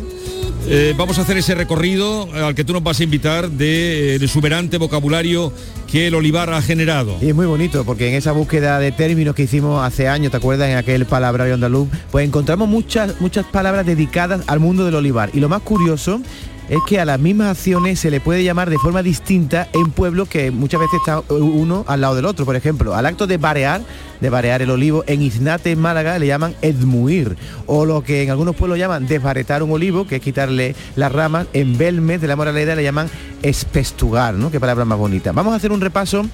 [0.67, 4.11] eh, vamos a hacer ese recorrido al que tú nos vas a invitar de, eh,
[4.13, 5.53] del exuberante vocabulario
[5.91, 7.17] que el olivar ha generado.
[7.21, 10.37] Y es muy bonito porque en esa búsqueda de términos que hicimos hace años, ¿te
[10.37, 10.69] acuerdas?
[10.69, 15.29] En aquel palabrario andaluz, pues encontramos muchas, muchas palabras dedicadas al mundo del olivar.
[15.33, 16.21] Y lo más curioso
[16.69, 20.27] es que a las mismas acciones se le puede llamar de forma distinta en pueblos
[20.27, 22.45] que muchas veces está uno al lado del otro.
[22.45, 23.81] Por ejemplo, al acto de barear,
[24.19, 27.37] de barear el olivo, en Iznate, en Málaga, le llaman edmuir.
[27.67, 31.47] O lo que en algunos pueblos llaman desbaretar un olivo, que es quitarle las ramas.
[31.53, 33.09] En Belmes, de la Moraleda, le llaman
[33.43, 34.49] espestugar, ¿no?
[34.49, 35.31] Qué palabra más bonita.
[35.31, 36.25] Vamos a hacer un repaso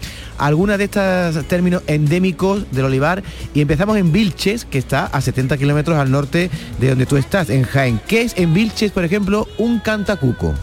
[0.41, 3.23] algunas de estos términos endémicos del olivar
[3.53, 6.49] y empezamos en Vilches, que está a 70 kilómetros al norte
[6.79, 8.01] de donde tú estás, en Jaén.
[8.07, 10.53] ¿Qué es en Vilches, por ejemplo, un cantacuco?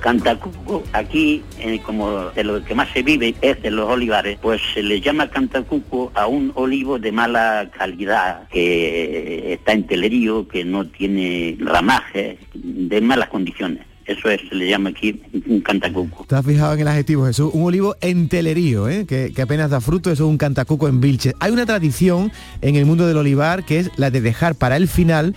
[0.00, 4.62] Cantacuco, aquí, eh, como de lo que más se vive es de los olivares, pues
[4.72, 10.64] se le llama cantacuco a un olivo de mala calidad, que está en telerío, que
[10.64, 13.89] no tiene ramaje, de malas condiciones.
[14.10, 16.26] Eso es, se le llama aquí un cantacuco.
[16.26, 17.50] ¿Te has fijado en el adjetivo, Jesús?
[17.52, 19.06] Un olivo entelerío, ¿eh?
[19.06, 21.34] que, que apenas da fruto, eso es un cantacuco en Vilches.
[21.38, 24.88] Hay una tradición en el mundo del olivar que es la de dejar para el
[24.88, 25.36] final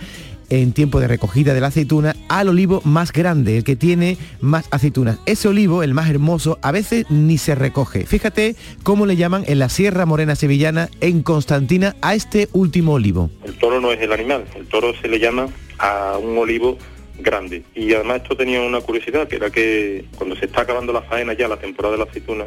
[0.50, 4.66] en tiempo de recogida de la aceituna al olivo más grande, el que tiene más
[4.72, 5.20] aceitunas.
[5.24, 8.06] Ese olivo, el más hermoso, a veces ni se recoge.
[8.06, 13.30] Fíjate cómo le llaman en la Sierra Morena Sevillana, en Constantina, a este último olivo.
[13.44, 15.46] El toro no es el animal, el toro se le llama
[15.78, 16.76] a un olivo
[17.18, 17.62] grande.
[17.74, 21.32] Y además esto tenía una curiosidad, que era que cuando se está acabando la faena
[21.32, 22.46] ya, la temporada de la aceituna,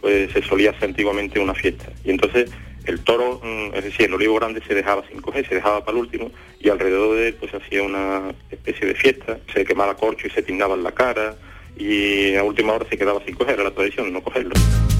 [0.00, 1.90] pues se solía hacer antiguamente una fiesta.
[2.04, 2.50] Y entonces
[2.84, 5.96] el toro, mm, es decir, el olivo grande se dejaba sin coger, se dejaba para
[5.96, 9.96] el último, y alrededor de él pues se hacía una especie de fiesta, se quemaba
[9.96, 11.36] corcho y se tiznaba en la cara,
[11.76, 14.52] y a última hora se quedaba sin coger, era la tradición, no cogerlo.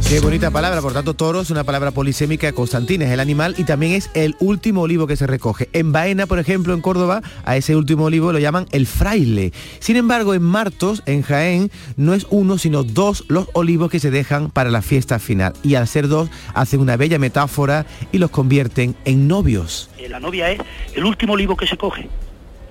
[0.09, 3.65] Qué bonita palabra, por tanto toro es una palabra polisémica, Constantina es el animal y
[3.65, 5.71] también es el último olivo que se recoge.
[5.73, 9.53] En Baena, por ejemplo, en Córdoba, a ese último olivo lo llaman el fraile.
[9.81, 14.11] Sin embargo, en Martos, en Jaén, no es uno, sino dos los olivos que se
[14.11, 15.55] dejan para la fiesta final.
[15.63, 19.89] Y al ser dos, hacen una bella metáfora y los convierten en novios.
[19.99, 20.61] Eh, La novia es
[20.95, 22.09] el último olivo que se coge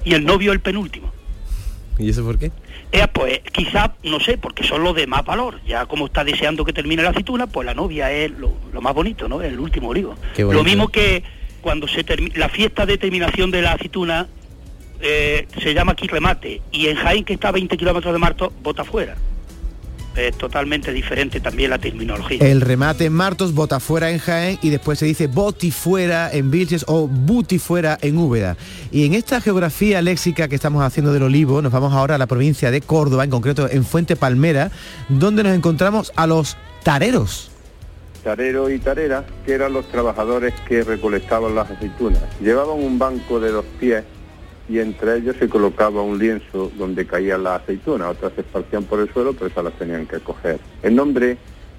[0.05, 1.11] y el novio el penúltimo.
[1.97, 2.51] ¿Y eso por qué?
[2.93, 5.60] Eh, pues quizá, no sé, porque son los de más valor.
[5.65, 8.93] Ya como está deseando que termine la aceituna, pues la novia es lo, lo más
[8.93, 9.41] bonito, ¿no?
[9.41, 10.15] El último olivo.
[10.53, 11.23] Lo mismo que
[11.62, 14.27] cuando se termi- la fiesta de terminación de la aceituna
[15.01, 18.53] eh, se llama aquí remate y en Jaén, que está a 20 kilómetros de Marto,
[18.62, 19.15] bota fuera.
[20.15, 22.38] Es totalmente diferente también la terminología.
[22.39, 26.52] El remate en Martos, bota fuera en Jaén y después se dice boti fuera en
[26.52, 28.56] Vilches o buti fuera en Úbeda.
[28.91, 32.28] Y en esta geografía léxica que estamos haciendo del olivo, nos vamos ahora a la
[32.28, 34.71] provincia de Córdoba, en concreto en Fuente Palmera,
[35.10, 37.49] donde nos encontramos a los tareros.
[38.23, 42.21] tarero y tarera, que eran los trabajadores que recolectaban las aceitunas.
[42.39, 44.04] Llevaban un banco de dos pies
[44.69, 48.99] y entre ellos se colocaba un lienzo donde caían las aceitunas, otras se esparcían por
[48.99, 50.60] el suelo, pero esas las tenían que coger.
[50.82, 51.38] El nombre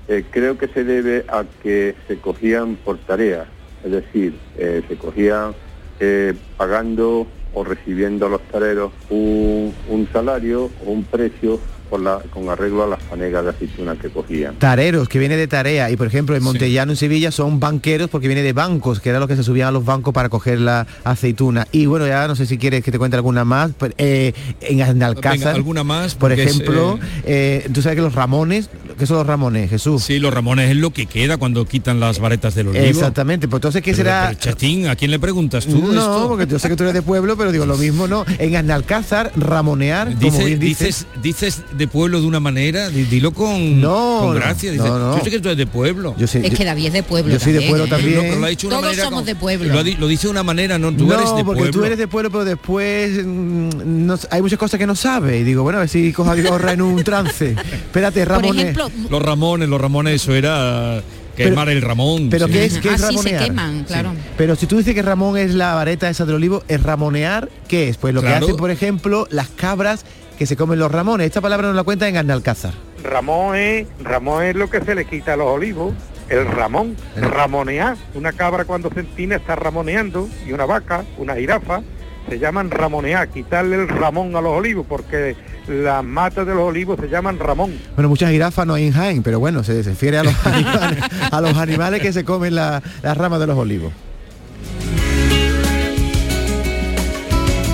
[0.09, 3.47] eh, creo que se debe a que se cogían por tarea,
[3.85, 5.55] es decir, eh, se cogían
[6.01, 11.61] eh, pagando o recibiendo a los tareros un, un salario o un precio
[12.01, 14.57] la- con arreglo a las fanegas de aceitunas que cogían.
[14.59, 18.27] Tareros, que viene de tarea, y por ejemplo en Montellano, en Sevilla, son banqueros porque
[18.29, 20.87] viene de bancos, que era lo que se subían a los bancos para coger la
[21.05, 21.67] aceituna.
[21.73, 25.03] Y bueno, ya no sé si quieres que te cuente alguna más, pero, eh, en
[25.03, 29.19] Alcázar, Venga, alguna más, por es, ejemplo, eh, tú sabes que los ramones, ¿qué son
[29.19, 30.03] los ramones, Jesús?
[30.05, 32.85] Sí, los ramones es lo que queda cuando quitan las varetas del olivo.
[32.85, 34.27] Exactamente, pues entonces, ¿qué Pero- será?
[34.31, 36.29] pero, Chatín, ¿a quién le preguntas tú no, esto?
[36.29, 38.25] porque yo sé que tú eres de pueblo, pero digo lo mismo, ¿no?
[38.39, 43.33] En Alcázar, ramonear, como bien dices, dices, dices de pueblo de una manera, di- dilo
[43.33, 44.73] con, No, con gracia.
[44.73, 45.19] Dice, no, no.
[45.19, 46.15] Yo sé que tú eres de pueblo.
[46.19, 48.21] Yo sé, Es que David es de pueblo yo soy de también, pueblo también.
[48.21, 49.75] Pero lo ha dicho de una Todos manera somos como- de pueblo.
[49.75, 51.71] Lo, lo dice de una manera, no, tú no, eres de porque pueblo.
[51.73, 55.41] tú eres de pueblo, pero después mm, hay muchas cosas que no sabes.
[55.41, 57.51] Y digo, bueno, a ver si cojo a Vigorra en un trance.
[57.73, 58.77] Espérate, Ramones.
[59.11, 61.03] Los Ramones, los Ramones, eso era
[61.37, 62.29] quemar el ramón.
[62.31, 62.53] Pero sí.
[62.53, 63.45] ¿qué es, qué es Ah, sí, se ramonear?
[63.45, 64.13] queman, claro.
[64.37, 67.89] Pero si tú dices que Ramón es la vareta esa del olivo, ¿es ramonear qué
[67.89, 67.97] es?
[67.97, 68.39] Pues lo Claro.
[68.39, 70.05] que hacen, por ejemplo, las cabras
[70.39, 71.27] que se comen los ramones.
[71.27, 72.73] Esta palabra nos la cuenta en Analcázar.
[73.03, 75.93] Ramón es, Ramón es lo que se le quita a los olivos,
[76.29, 77.97] el ramón, ramonear.
[78.15, 81.83] Una cabra cuando se empina está ramoneando y una vaca, una jirafa,
[82.29, 85.37] se llaman ramonear, quitarle el ramón a los olivos porque
[85.69, 87.79] las matas de los olivos se llaman ramón.
[87.95, 91.05] Bueno, muchas jirafas no hay en Jaén, pero bueno, se, se refiere a los animales,
[91.31, 93.93] a los animales que se comen la- las ramas de los olivos.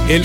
[0.09, 0.25] El,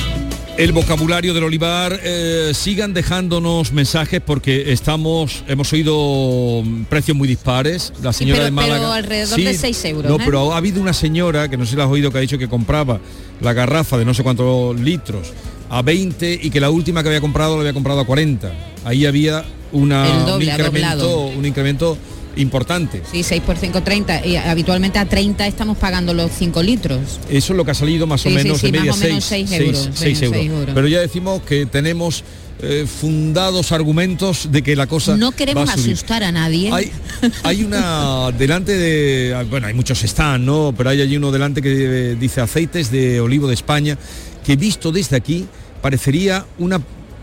[0.58, 7.92] el vocabulario del olivar, eh, sigan dejándonos mensajes porque estamos, hemos oído precios muy dispares.
[8.02, 8.76] La señora pero- de Málaga.
[8.80, 10.22] pero alrededor de seis euros, No, ¿eh?
[10.24, 12.38] pero ha habido una señora que no sé si la has oído que ha dicho
[12.38, 13.00] que compraba
[13.42, 15.34] la garrafa de no sé cuántos litros
[15.70, 18.54] a 20 y que la última que había comprado la había comprado a 40.
[18.86, 21.98] Ahí había una, doble, un incremento, un incremento
[22.38, 23.02] importante.
[23.12, 24.26] Sí, 6 por 5, 30.
[24.26, 27.00] Y habitualmente a 30 estamos pagando los 5 litros.
[27.30, 29.04] Eso es lo que ha salido más o Sí, menos sí, de media más o
[29.06, 30.70] menos 6 seis euros.
[30.74, 32.24] Pero ya decimos que tenemos
[32.62, 35.94] eh, fundados argumentos de que la cosa No queremos va a subir.
[35.94, 36.72] asustar a nadie.
[36.72, 36.92] Hay,
[37.44, 42.12] hay una delante de bueno hay muchos están no pero hay allí uno delante que
[42.12, 43.98] eh, dice aceites de olivo de España
[44.46, 45.46] que visto desde aquí
[45.82, 46.80] parecería una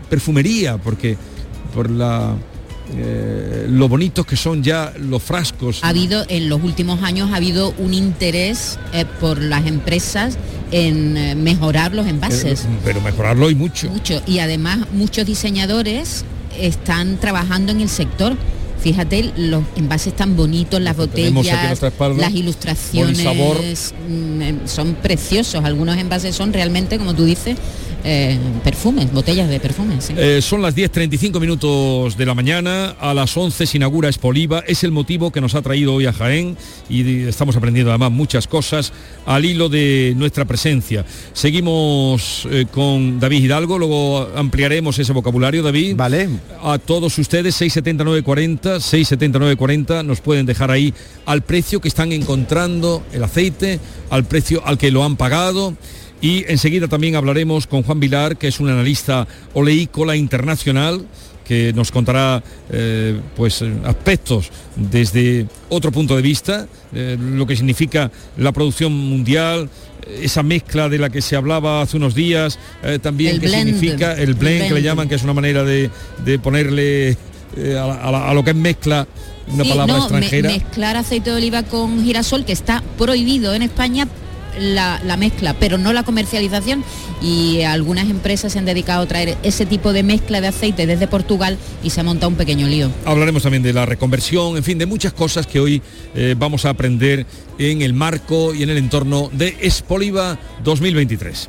[0.07, 1.17] perfumería porque
[1.73, 2.35] por la
[2.91, 7.37] eh, lo bonitos que son ya los frascos Ha habido, en los últimos años, ha
[7.37, 10.37] habido un interés eh, por las empresas
[10.71, 12.67] en eh, mejorar los envases.
[12.83, 14.21] Pero mejorarlo y mucho Mucho.
[14.27, 16.25] Y además muchos diseñadores
[16.59, 18.35] están trabajando en el sector.
[18.81, 22.17] Fíjate, los envases tan bonitos, las botellas, espalda.
[22.19, 23.57] las ilustraciones Sabor.
[24.09, 25.63] mm, son preciosos.
[25.63, 27.57] Algunos envases son realmente, como tú dices,
[28.03, 30.05] eh, perfumes, botellas de perfumes.
[30.05, 30.13] sí.
[30.17, 34.83] Eh, son las 10.35 minutos de la mañana, a las 11 se inaugura Expoliva, es
[34.83, 36.57] el motivo que nos ha traído hoy a Jaén
[36.89, 38.91] y estamos aprendiendo además muchas cosas
[39.25, 41.05] al hilo de nuestra presencia.
[41.33, 45.95] Seguimos eh, con David Hidalgo, luego ampliaremos ese vocabulario, David.
[45.95, 46.29] Vale.
[46.61, 50.93] A todos ustedes, 67940, 67940, nos pueden dejar ahí
[51.25, 55.75] al precio que están encontrando el aceite, al precio al que lo han pagado.
[56.23, 61.05] Y enseguida también hablaremos con Juan Vilar, que es un analista oleícola internacional,
[61.43, 68.09] que nos contará eh, pues aspectos desde otro punto de vista, eh, lo que significa
[68.37, 69.69] la producción mundial,
[70.21, 74.33] esa mezcla de la que se hablaba hace unos días, eh, también blend, significa el
[74.35, 75.89] blend, que le llaman, que es una manera de,
[76.23, 77.17] de ponerle
[77.57, 79.05] eh, a, lo que es mezcla
[79.53, 80.49] una Sí, palabra no, me- extranjera.
[80.49, 84.07] mezclar aceite de oliva con girasol, que está prohibido en España
[84.59, 86.83] la, la mezcla, pero no la comercialización.
[87.21, 91.07] Y algunas empresas se han dedicado a traer ese tipo de mezcla de aceite desde
[91.07, 92.89] Portugal y se ha montado un pequeño lío.
[93.05, 95.81] Hablaremos también de la reconversión, en fin, de muchas cosas que hoy
[96.15, 97.25] eh, vamos a aprender
[97.57, 101.47] en el marco y en el entorno de Expoliva 2023.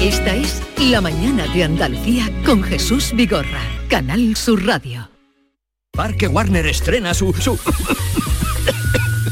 [0.00, 5.13] Esta es La mañana de Andalucía con Jesús Vigorra, Canal Sur Radio.
[5.94, 7.32] Parque Warner estrena su...
[7.32, 7.58] su...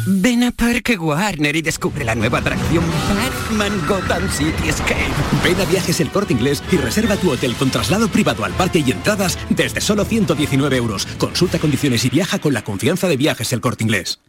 [0.06, 5.06] Ven a Parque Warner y descubre la nueva atracción Batman Gotham City Escape.
[5.42, 8.82] Ven a Viajes El Corte Inglés y reserva tu hotel con traslado privado al parque
[8.84, 11.06] y entradas desde solo 119 euros.
[11.18, 14.20] Consulta condiciones y viaja con la confianza de Viajes El Corte Inglés.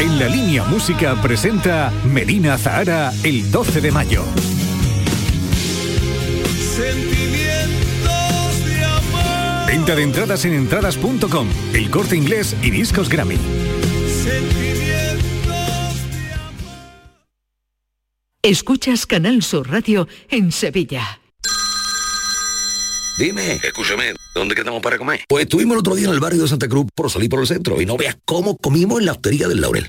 [0.00, 4.24] En la línea música presenta Melina Zahara el 12 de mayo.
[9.78, 13.38] Venta de entradas en entradas.com, el corte inglés y discos Grammy.
[18.42, 21.20] Escuchas Canal Sur Radio en Sevilla.
[23.18, 25.20] Dime, escúchame, ¿dónde quedamos para comer?
[25.28, 27.46] Pues estuvimos el otro día en el barrio de Santa Cruz por salir por el
[27.46, 29.88] centro y no veas cómo comimos en la hostería del Laurel.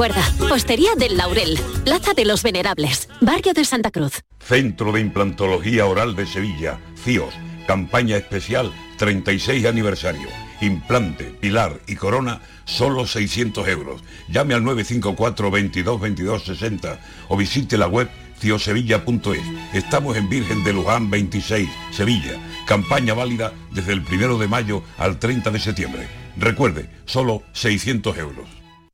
[0.00, 4.22] Recuerda, Postería del Laurel, Plaza de los Venerables, Barrio de Santa Cruz.
[4.38, 7.34] Centro de Implantología Oral de Sevilla, CIOS,
[7.66, 10.26] campaña especial 36 aniversario.
[10.62, 14.02] Implante, pilar y corona, solo 600 euros.
[14.30, 16.98] Llame al 954 22 22 60
[17.28, 19.74] o visite la web ciosevilla.es.
[19.74, 25.18] Estamos en Virgen de Luján 26, Sevilla, Campaña válida desde el primero de mayo al
[25.18, 26.08] 30 de septiembre.
[26.38, 28.59] Recuerde, solo 600 euros.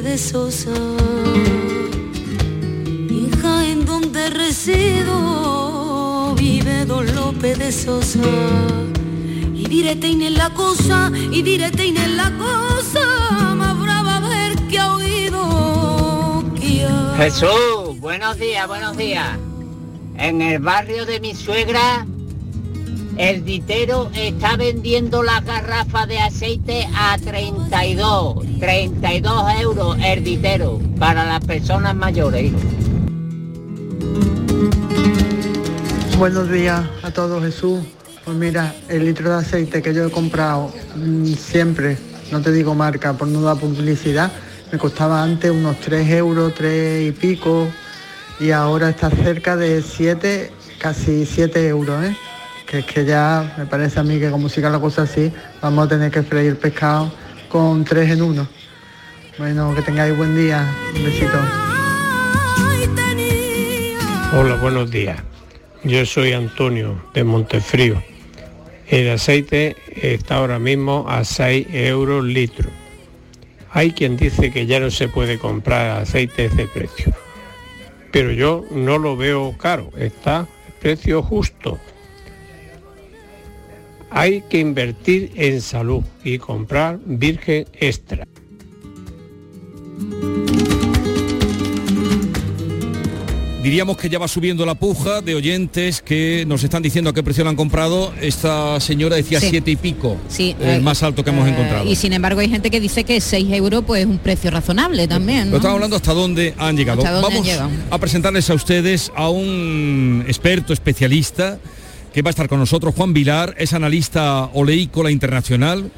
[0.00, 0.72] De Sosa.
[3.10, 8.20] Hija en donde resido, vive don López de Sosa.
[9.54, 14.94] Y direte en la cosa, y direte en la cosa, más brava ver que ha
[14.94, 16.42] oído.
[17.18, 19.38] Jesús, buenos días, buenos días.
[20.16, 22.06] En el barrio de mi suegra,
[23.16, 31.24] el ditero está vendiendo la garrafa de aceite a 32, 32 euros el ditero para
[31.24, 32.52] las personas mayores.
[36.18, 37.80] Buenos días a todos, Jesús.
[38.24, 41.98] Pues mira, el litro de aceite que yo he comprado mm, siempre,
[42.30, 44.30] no te digo marca por no dar publicidad,
[44.70, 47.66] me costaba antes unos 3 euros, 3 y pico,
[48.38, 52.16] y ahora está cerca de 7, casi 7 euros, ¿eh?
[52.72, 55.88] Es que ya me parece a mí que como siga la cosa así, vamos a
[55.90, 57.12] tener que freír pescado
[57.50, 58.48] con 3 en 1.
[59.36, 60.74] Bueno, que tengáis buen día.
[60.96, 61.36] Un besito.
[64.34, 65.22] Hola, buenos días.
[65.84, 68.02] Yo soy Antonio de Montefrío.
[68.88, 72.70] El aceite está ahora mismo a 6 euros litro.
[73.70, 77.12] Hay quien dice que ya no se puede comprar aceite de ese precio.
[78.10, 80.46] Pero yo no lo veo caro, está
[80.80, 81.78] precio justo.
[84.14, 88.26] Hay que invertir en salud y comprar virgen extra.
[93.62, 97.22] Diríamos que ya va subiendo la puja de oyentes que nos están diciendo a qué
[97.22, 98.12] precio lo han comprado.
[98.20, 99.46] Esta señora decía Sí.
[99.50, 101.88] siete y pico, Sí, el eh, más alto que hemos eh, encontrado.
[101.88, 105.06] Y sin embargo hay gente que dice que 6 euros pues es un precio razonable
[105.06, 105.44] también.
[105.44, 105.56] Lo ¿no?
[105.58, 107.02] estamos hablando hasta dónde han llegado.
[107.02, 107.70] Hasta dónde han Vamos llegado.
[107.90, 111.60] a presentarles a ustedes a un experto especialista
[112.12, 115.90] que va a estar con nosotros, Juan Vilar, es analista oleícola internacional,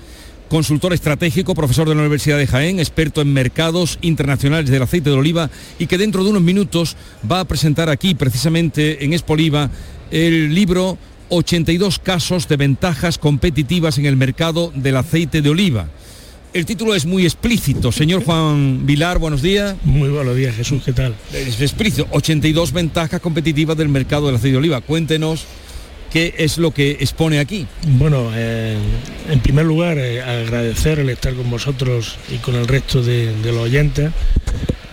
[0.48, 5.16] consultor estratégico, profesor de la Universidad de Jaén, experto en mercados internacionales del aceite de
[5.16, 6.96] oliva y que dentro de unos minutos
[7.30, 9.70] va a presentar aquí, precisamente en Espoliva,
[10.10, 10.98] el libro
[11.30, 15.88] 82 casos de ventajas competitivas en el mercado del aceite de oliva.
[16.52, 17.90] El título es muy explícito.
[17.90, 19.74] Señor Juan Vilar, buenos días.
[19.82, 21.16] Muy buenos días, Jesús, ¿qué tal?
[21.32, 22.06] Es explícito.
[22.12, 24.80] 82 ventajas competitivas del mercado del aceite de oliva.
[24.80, 25.46] Cuéntenos
[26.14, 27.66] qué es lo que expone aquí.
[27.88, 28.78] Bueno, eh,
[29.28, 33.56] en primer lugar, eh, agradecer el estar con vosotros y con el resto de, los
[33.56, 34.12] oyentes.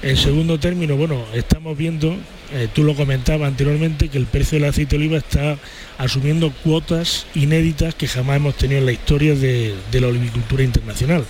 [0.01, 2.17] En segundo término, bueno, estamos viendo,
[2.51, 5.59] eh, tú lo comentabas anteriormente, que el precio del aceite de oliva está
[5.99, 11.23] asumiendo cuotas inéditas que jamás hemos tenido en la historia de, la olivicultura internacional.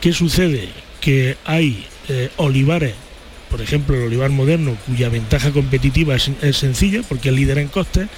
[0.00, 0.68] ¿Qué sucede?
[1.00, 1.86] Que hay
[2.36, 2.94] olivares,
[3.50, 7.68] por ejemplo el olivar moderno, cuya ventaja competitiva es, es sencilla porque es líder en
[7.68, 8.08] costes,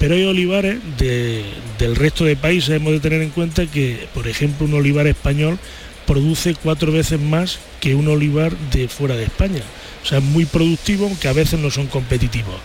[0.00, 1.44] pero hay olivares de-
[1.78, 5.58] del resto de países, hemos de tener en cuenta que, por ejemplo, un olivar español
[6.06, 9.62] produce cuatro veces más que un olivar de fuera de España.
[10.02, 12.56] O sea, es muy productivo, aunque a veces no son competitivos,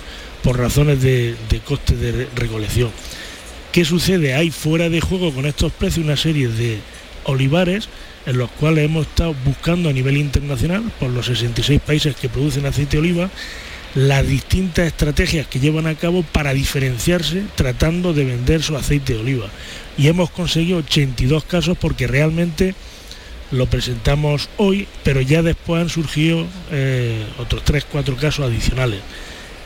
[0.42, 2.90] por razones de, de costes de re- recolección.
[3.72, 4.34] ¿Qué sucede?
[4.34, 6.80] Hay fuera de juego con estos precios una serie de
[7.26, 7.90] olivares
[8.26, 12.66] en los cuales hemos estado buscando a nivel internacional, por los 66 países que producen
[12.66, 13.30] aceite de oliva,
[13.96, 19.20] las distintas estrategias que llevan a cabo para diferenciarse tratando de vender su aceite de
[19.20, 19.48] oliva.
[19.98, 22.76] Y hemos conseguido 82 casos porque realmente
[23.52, 29.00] lo presentamos hoy, pero ya después han surgido eh, otros 3, 4 casos adicionales.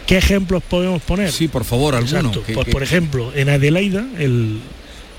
[0.05, 1.31] ¿Qué ejemplos podemos poner?
[1.31, 2.17] Sí, por favor, alguno.
[2.19, 2.43] Exacto.
[2.43, 4.59] que- Pues, que- por ejemplo, en Adelaida, el-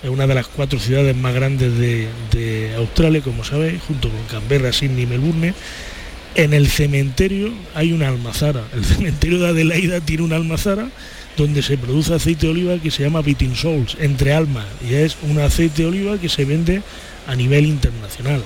[0.02, 4.22] es una de las cuatro ciudades más grandes de, de Australia, como sabéis, junto con
[4.26, 5.52] Canberra, Sydney y Melbourne,
[6.34, 8.62] en el cementerio hay una almazara.
[8.74, 10.88] El cementerio de Adelaida tiene una almazara
[11.36, 15.16] donde se produce aceite de oliva que se llama Beating Souls, entre almas, y es
[15.22, 16.82] un aceite de oliva que se vende
[17.26, 18.42] a nivel internacional.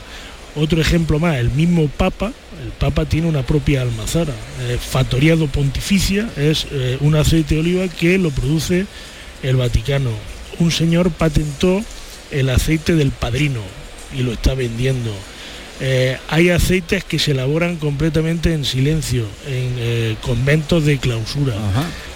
[0.56, 2.32] Otro ejemplo más, el mismo Papa,
[2.62, 4.32] el Papa tiene una propia almazara.
[4.60, 4.78] Eh,
[5.52, 8.86] Pontificia es eh, un aceite de oliva que lo produce
[9.42, 10.10] el Vaticano.
[10.60, 11.82] Un señor patentó
[12.30, 13.60] el aceite del padrino
[14.16, 15.10] y lo está vendiendo.
[15.80, 21.54] Eh, hay aceites que se elaboran completamente en silencio, en eh, conventos de clausura.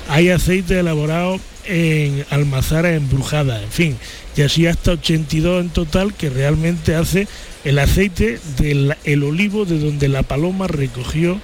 [0.08, 3.96] Hay aceite elaborado en almazaras embrujadas, en fin,
[4.36, 7.28] y así hasta 82 en total que realmente hace
[7.64, 11.40] el aceite del el olivo de donde la paloma recogió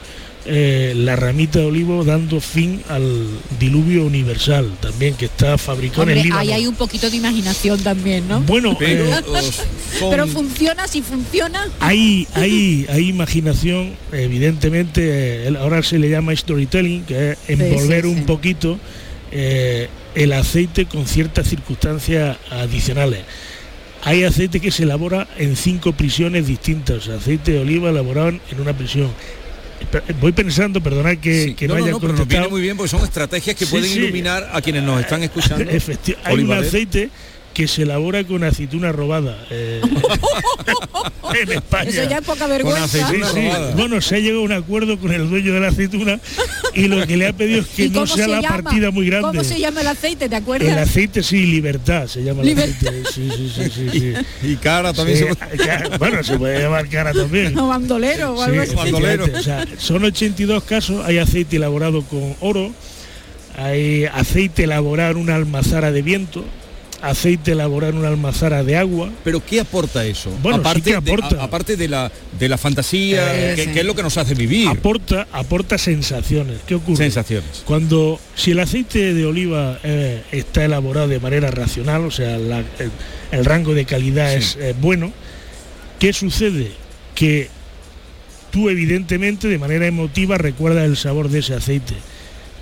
[0.46, 3.26] eh, la ramita de olivo dando fin al
[3.58, 6.40] diluvio universal también que está fabricado en el Líbano.
[6.40, 8.40] ahí hay un poquito de imaginación también, ¿no?
[8.42, 9.22] Bueno, pero, eh,
[9.98, 11.66] son- pero funciona, si funciona.
[11.80, 18.08] Hay, hay, hay imaginación, evidentemente, eh, ahora se le llama storytelling, que es envolver sí,
[18.08, 18.24] un sí.
[18.24, 18.78] poquito
[19.32, 23.20] eh, el aceite con ciertas circunstancias adicionales.
[24.02, 28.28] Hay aceite que se elabora en cinco prisiones distintas, o sea, aceite de oliva elaborado
[28.28, 29.10] en una prisión.
[30.20, 32.76] Voy pensando, perdonad que, que no, no, no, haya no, pero nos viene muy bien
[32.76, 33.98] porque son estrategias que Sí, pueden sí.
[33.98, 35.64] iluminar a quienes nos están escuchando.
[35.70, 37.10] Efecti- hay un aceite
[37.54, 39.80] que se elabora con aceituna robada eh,
[41.40, 41.88] en España.
[41.88, 42.88] Eso ya es poca vergüenza.
[43.08, 43.48] Sí, sí.
[43.76, 46.18] Bueno, se ha llegado a un acuerdo con el dueño de la aceituna
[46.74, 48.62] y lo que le ha pedido es que ¿Y no sea se la llama?
[48.62, 49.28] partida muy grande.
[49.28, 50.28] ¿Cómo se llama el aceite?
[50.28, 50.76] ¿Te El acuerdas?
[50.88, 52.88] aceite sí, libertad se llama el Libertad.
[52.88, 53.08] aceite.
[53.12, 54.12] Sí, sí, sí, sí, sí.
[54.52, 57.56] Y cara también Sí, se puede- ca- Bueno, se puede llamar cara también.
[57.64, 58.72] O bandolero o algo así.
[58.74, 59.36] efectivamente.
[59.38, 62.72] O sea, son 82 casos, hay aceite elaborado con oro,
[63.56, 66.44] hay aceite elaborado en una almazara de viento,
[67.08, 69.10] aceite elaborado en una almazara de agua.
[69.24, 70.30] Pero ¿qué aporta eso?
[70.42, 71.40] Bueno, sí aparte, de- aporta.
[71.40, 73.70] a- aparte de la de la fantasía, Eh, que, sí.
[73.72, 74.68] que es lo que nos hace vivir.
[74.68, 76.58] Aporta, aporta sensaciones.
[76.66, 76.96] ¿Qué ocurre?
[76.96, 77.62] Sensaciones.
[77.64, 82.60] Cuando, si el aceite de oliva eh, está elaborado de manera racional, o sea, la-
[82.78, 82.90] el,
[83.32, 85.12] el rango de calidad es eh, bueno,
[85.98, 86.72] ¿qué sucede?
[87.14, 87.48] Que
[88.50, 91.94] tú evidentemente de manera emotiva recuerdas el sabor de ese aceite.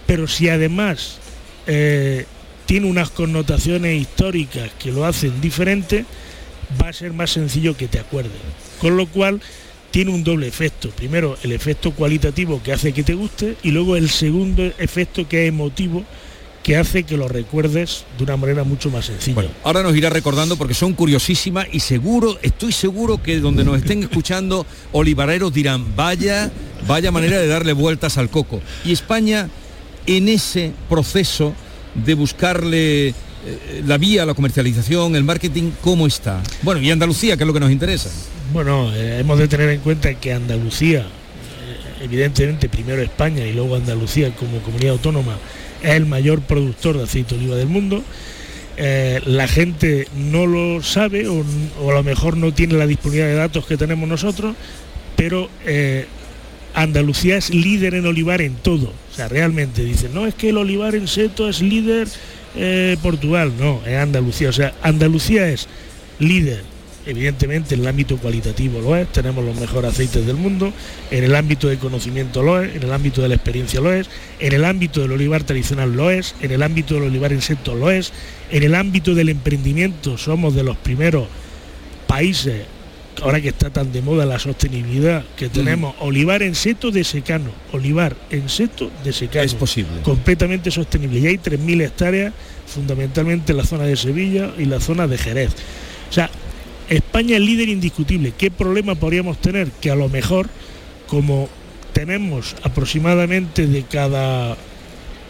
[0.06, 1.18] Pero si además
[1.66, 2.26] eh,
[2.72, 6.06] tiene unas connotaciones históricas que lo hacen diferente,
[6.80, 8.32] va a ser más sencillo que te acuerdes.
[8.80, 9.42] Con lo cual
[9.90, 10.88] tiene un doble efecto.
[10.88, 15.42] Primero, el efecto cualitativo que hace que te guste y luego el segundo efecto que
[15.42, 16.02] es emotivo
[16.62, 19.50] que hace que lo recuerdes de una manera mucho más sencilla.
[19.64, 24.02] Ahora nos irá recordando porque son curiosísimas y seguro, estoy seguro que donde nos estén
[24.02, 26.50] escuchando olivareros dirán, vaya,
[26.88, 28.62] vaya manera de darle vueltas al coco.
[28.82, 29.50] Y España
[30.06, 31.52] en ese proceso
[31.94, 33.08] de buscarle
[33.44, 36.40] eh, la vía, la comercialización, el marketing, ¿cómo está?
[36.62, 38.08] Bueno, y Andalucía, que es lo que nos interesa.
[38.52, 43.74] Bueno, eh, hemos de tener en cuenta que Andalucía, eh, evidentemente primero España y luego
[43.74, 45.38] Andalucía como comunidad autónoma,
[45.82, 48.02] es el mayor productor de aceite oliva del mundo.
[48.76, 51.44] La gente no lo sabe o,
[51.80, 54.56] o a lo mejor no tiene la disponibilidad de datos que tenemos nosotros,
[55.14, 55.48] pero
[56.74, 58.92] Andalucía es líder en olivar en todo.
[59.12, 62.08] O sea, realmente dicen, no es que el olivar en seto es líder
[62.56, 64.48] eh, Portugal, no, es Andalucía.
[64.48, 65.68] O sea, Andalucía es
[66.18, 66.62] líder,
[67.06, 70.72] evidentemente en el ámbito cualitativo lo es, tenemos los mejores aceites del mundo,
[71.10, 74.08] en el ámbito de conocimiento lo es, en el ámbito de la experiencia lo es,
[74.38, 77.74] en el ámbito del olivar tradicional lo es, en el ámbito del olivar en seto
[77.74, 78.12] lo es,
[78.50, 81.26] en el ámbito del emprendimiento somos de los primeros
[82.06, 82.66] países
[83.20, 87.50] ahora que está tan de moda la sostenibilidad que tenemos olivar en seto de secano,
[87.72, 89.44] olivar en seto de secano.
[89.44, 90.00] Es posible.
[90.02, 91.18] Completamente sostenible.
[91.18, 92.32] Y hay 3.000 hectáreas
[92.66, 95.50] fundamentalmente en la zona de Sevilla y la zona de Jerez.
[96.08, 96.30] O sea,
[96.88, 98.32] España es líder indiscutible.
[98.36, 99.70] ¿Qué problema podríamos tener?
[99.72, 100.48] Que a lo mejor,
[101.06, 101.48] como
[101.92, 104.56] tenemos aproximadamente de cada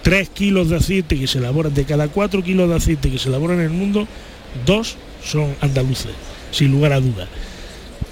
[0.02, 3.28] 3 kilos de aceite que se elaboran, de cada 4 kilos de aceite que se
[3.28, 4.06] elaboran en el mundo,
[4.66, 6.12] dos son andaluces,
[6.50, 7.28] sin lugar a dudas.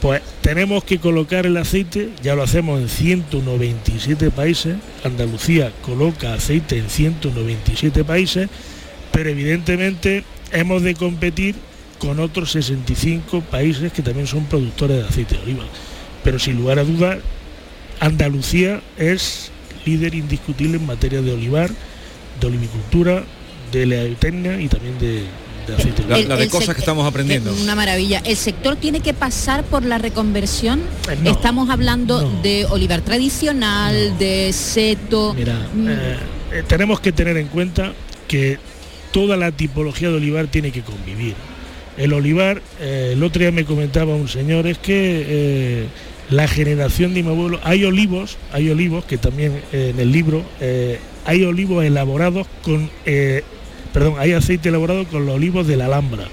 [0.00, 6.78] Pues tenemos que colocar el aceite, ya lo hacemos en 197 países, Andalucía coloca aceite
[6.78, 8.48] en 197 países,
[9.12, 11.54] pero evidentemente hemos de competir
[11.98, 15.64] con otros 65 países que también son productores de aceite de oliva.
[16.24, 17.18] Pero sin lugar a dudas,
[18.00, 19.50] Andalucía es
[19.84, 21.70] líder indiscutible en materia de olivar,
[22.40, 23.22] de olivicultura,
[23.70, 25.24] de leitenia y también de,
[25.66, 26.14] de aceite de.
[26.14, 27.52] El- el sec- aprendiendo.
[27.62, 28.20] Una maravilla.
[28.24, 30.80] ¿El sector tiene que pasar por la reconversión?
[31.10, 32.42] Eh, no, Estamos hablando no.
[32.42, 35.34] de olivar tradicional, de seto.
[35.34, 36.16] Mira, Mm, eh,
[36.52, 37.92] eh, tenemos que tener en cuenta
[38.28, 38.58] que
[39.12, 41.34] toda la tipología de olivar tiene que convivir.
[41.96, 45.86] El olivar, eh, el otro día me comentaba un señor, es que eh,
[46.30, 50.44] la generación de mi abuelo, hay olivos, hay olivos que también eh, en el libro,
[50.60, 53.42] eh, hay olivos elaborados con, eh,
[53.92, 56.28] perdón, hay aceite elaborado con los olivos de la Alhambra.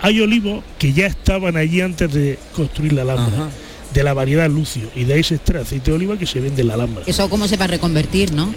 [0.00, 3.50] Hay olivos que ya estaban allí antes de construir la Alhambra,
[3.94, 6.62] de la variedad Lucio, y de ahí se extrae aceite de oliva que se vende
[6.62, 7.04] en la Alhambra.
[7.06, 8.52] Eso cómo se va a reconvertir, ¿no?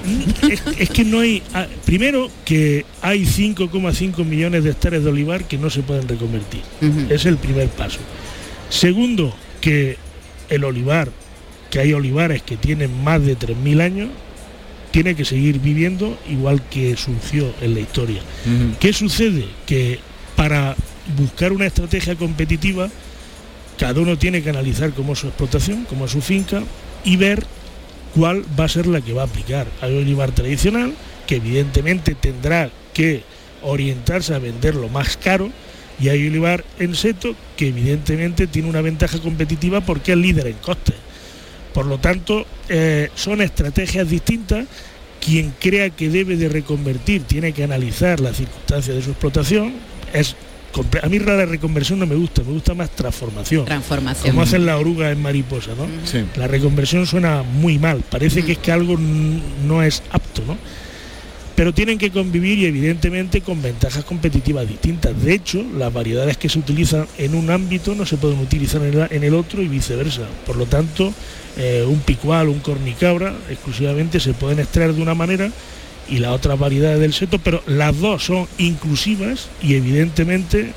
[0.50, 5.44] es, es que no hay, ah, primero que hay 5,5 millones de hectáreas de olivar
[5.44, 6.62] que no se pueden reconvertir.
[7.10, 8.00] Es el primer paso.
[8.70, 9.98] Segundo, que
[10.50, 11.10] el olivar,
[11.70, 14.10] que hay olivares que tienen más de 3.000 años,
[14.96, 18.22] tiene que seguir viviendo igual que surgió en la historia.
[18.80, 19.44] ¿Qué sucede?
[19.66, 20.00] Que
[20.38, 20.74] para
[21.18, 22.90] buscar una estrategia competitiva,
[23.78, 26.64] cada uno tiene que analizar cómo es su explotación, cómo es su finca
[27.04, 27.46] y ver
[28.14, 29.68] cuál va a ser la que va a aplicar.
[29.82, 30.94] Hay olivar tradicional,
[31.28, 33.24] que evidentemente tendrá que
[33.64, 35.52] orientarse a venderlo más caro,
[36.00, 40.58] y hay olivar en seto, que evidentemente tiene una ventaja competitiva porque es líder en
[40.60, 40.96] costes.
[41.76, 44.66] Por lo tanto, eh, son estrategias distintas.
[45.20, 49.74] Quien crea que debe de reconvertir tiene que analizar las circunstancias de su explotación.
[50.14, 50.38] Es
[51.02, 53.66] a mí la reconversión no me gusta, me gusta más transformación.
[53.66, 54.32] Transformación.
[54.32, 55.88] Como hacen la oruga en mariposa, ¿no?
[56.36, 60.58] La reconversión suena muy mal, parece que es que algo no es apto, ¿no?
[61.56, 65.22] Pero tienen que convivir y evidentemente con ventajas competitivas distintas.
[65.22, 69.24] De hecho, las variedades que se utilizan en un ámbito no se pueden utilizar en
[69.24, 70.24] el, otro y viceversa.
[70.46, 71.14] Por lo tanto,
[71.58, 75.50] eh, un picual, un cornicabra, exclusivamente se pueden extraer de una manera
[76.10, 80.74] y las otras variedades del seto, pero las dos son inclusivas y evidentemente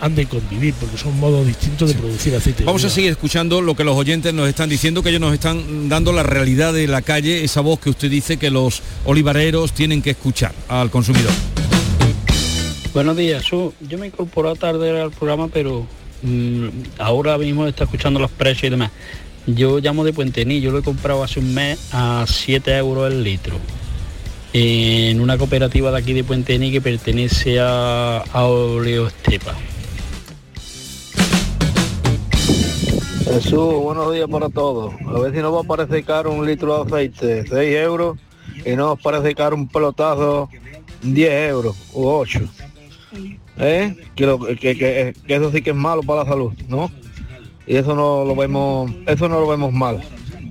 [0.00, 2.64] han de convivir porque son modos distintos de producir aceite.
[2.64, 5.88] Vamos a seguir escuchando lo que los oyentes nos están diciendo, que ellos nos están
[5.88, 10.02] dando la realidad de la calle, esa voz que usted dice que los olivareros tienen
[10.02, 11.32] que escuchar al consumidor.
[12.94, 15.86] Buenos días, yo me incorporé tarde al programa, pero
[16.22, 16.68] mm,
[16.98, 18.90] ahora mismo está escuchando los precios y demás.
[19.46, 23.22] Yo llamo de Puentení, yo lo he comprado hace un mes a 7 euros el
[23.22, 23.56] litro.
[24.52, 29.54] En una cooperativa de aquí de Puentení que pertenece a, a Oleoestepa.
[33.32, 34.94] Jesús, buenos días para todos.
[35.06, 38.18] A ver si nos va a parecer caro un litro de aceite, 6 euros,
[38.64, 40.48] y no nos parece caro un pelotazo,
[41.02, 42.40] 10 euros o 8.
[43.58, 43.94] ¿Eh?
[44.14, 46.90] Que, eso sí que es malo para la salud, ¿no?
[47.66, 50.00] Y eso no lo vemos, eso no lo vemos mal.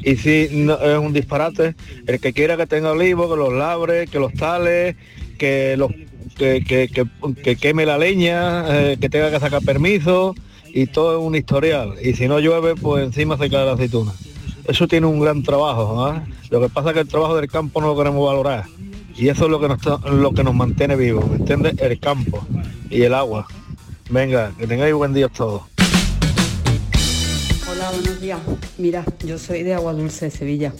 [0.03, 1.75] Y si es un disparate,
[2.05, 4.95] el que quiera que tenga olivo, que los labre, que los tale,
[5.39, 5.91] que los
[6.37, 7.07] que, que- que-
[7.43, 10.35] que queme la leña, eh, que tenga que sacar permiso
[10.73, 11.95] y todo es un historial.
[12.01, 14.13] Y si no llueve, pues encima se cae la aceituna.
[14.67, 16.05] Eso tiene un gran trabajo.
[16.05, 16.23] ¿ah?
[16.49, 18.65] Lo que pasa es que el trabajo del campo no lo queremos valorar.
[19.15, 21.75] Y eso es lo que nos, lo que nos mantiene vivos, ¿me entiendes?
[21.79, 22.45] El campo
[22.89, 23.47] y el agua.
[24.09, 25.63] Venga, que tengáis buen día todos.
[27.69, 28.39] Hola, buenos días.
[28.77, 30.73] Mira, yo soy de Agua Dulce de Sevilla.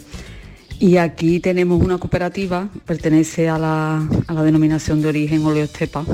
[0.78, 6.04] Y aquí tenemos una cooperativa, pertenece a la, a la denominación de origen Oleostepa.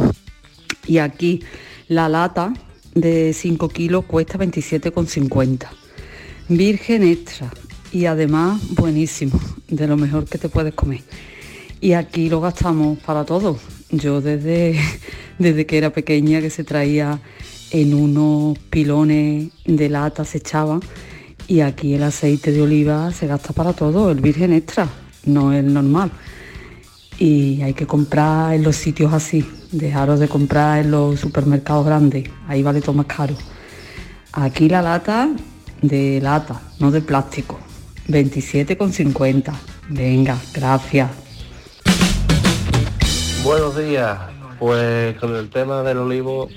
[0.87, 1.43] Y aquí
[1.89, 2.55] la lata
[2.95, 5.67] de 5 kilos cuesta 27,50.
[6.49, 7.51] Virgen extra.
[7.93, 9.39] Y además buenísimo,
[9.69, 11.03] de lo mejor que te puedes comer.
[11.81, 13.59] Y aquí lo gastamos para todo.
[13.91, 14.81] Yo desde,
[15.39, 17.21] desde que era pequeña que se traía
[17.71, 20.81] en unos pilones de lata, se echaban.
[21.47, 24.89] Y aquí el aceite de oliva se gasta para todo, el virgen extra,
[25.27, 26.11] no el normal.
[27.19, 29.45] Y hay que comprar en los sitios así,
[29.79, 33.35] dejaros de comprar en los supermercados grandes, ahí vale todo más caro.
[34.33, 35.29] Aquí la lata
[35.83, 37.59] de lata, no de plástico,
[38.09, 39.53] 27,50.
[39.91, 41.11] Venga, gracias.
[43.45, 44.19] Buenos días.
[44.59, 46.49] Pues con el tema del olivo,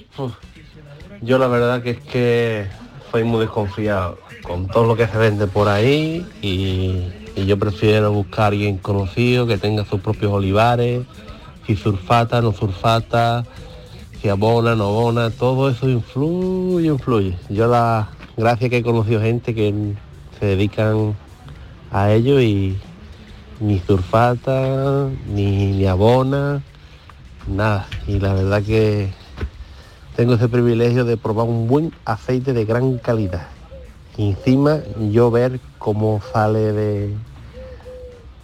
[1.21, 2.67] yo la verdad que es que
[3.11, 7.03] soy muy desconfiado con todo lo que se vende por ahí y,
[7.35, 11.05] y yo prefiero buscar a alguien conocido que tenga sus propios olivares,
[11.67, 13.43] si surfata, no surfata,
[14.21, 17.37] si abona, no abona, todo eso influye, influye.
[17.49, 18.07] Yo la
[18.37, 19.93] gracia que he conocido gente que
[20.39, 21.13] se dedican
[21.91, 22.77] a ello y
[23.59, 26.61] ni surfata, ni, ni abona,
[27.47, 27.85] nada.
[28.07, 29.09] Y la verdad que
[30.15, 33.47] tengo ese privilegio de probar un buen aceite de gran calidad.
[34.17, 34.79] Encima
[35.11, 37.13] yo ver cómo sale de,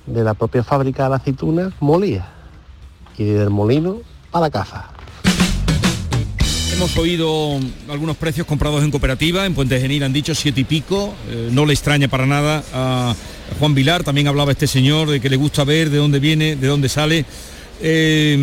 [0.08, 2.33] de la propia fábrica de la aceituna molida.
[3.18, 4.02] Y del molino
[4.32, 4.90] a la casa.
[6.74, 7.60] Hemos oído
[7.90, 11.66] algunos precios comprados en cooperativa, en Puente Genil han dicho siete y pico, eh, no
[11.66, 13.16] le extraña para nada a
[13.60, 16.68] Juan Vilar, también hablaba este señor de que le gusta ver de dónde viene, de
[16.68, 17.26] dónde sale.
[17.80, 18.36] Eh,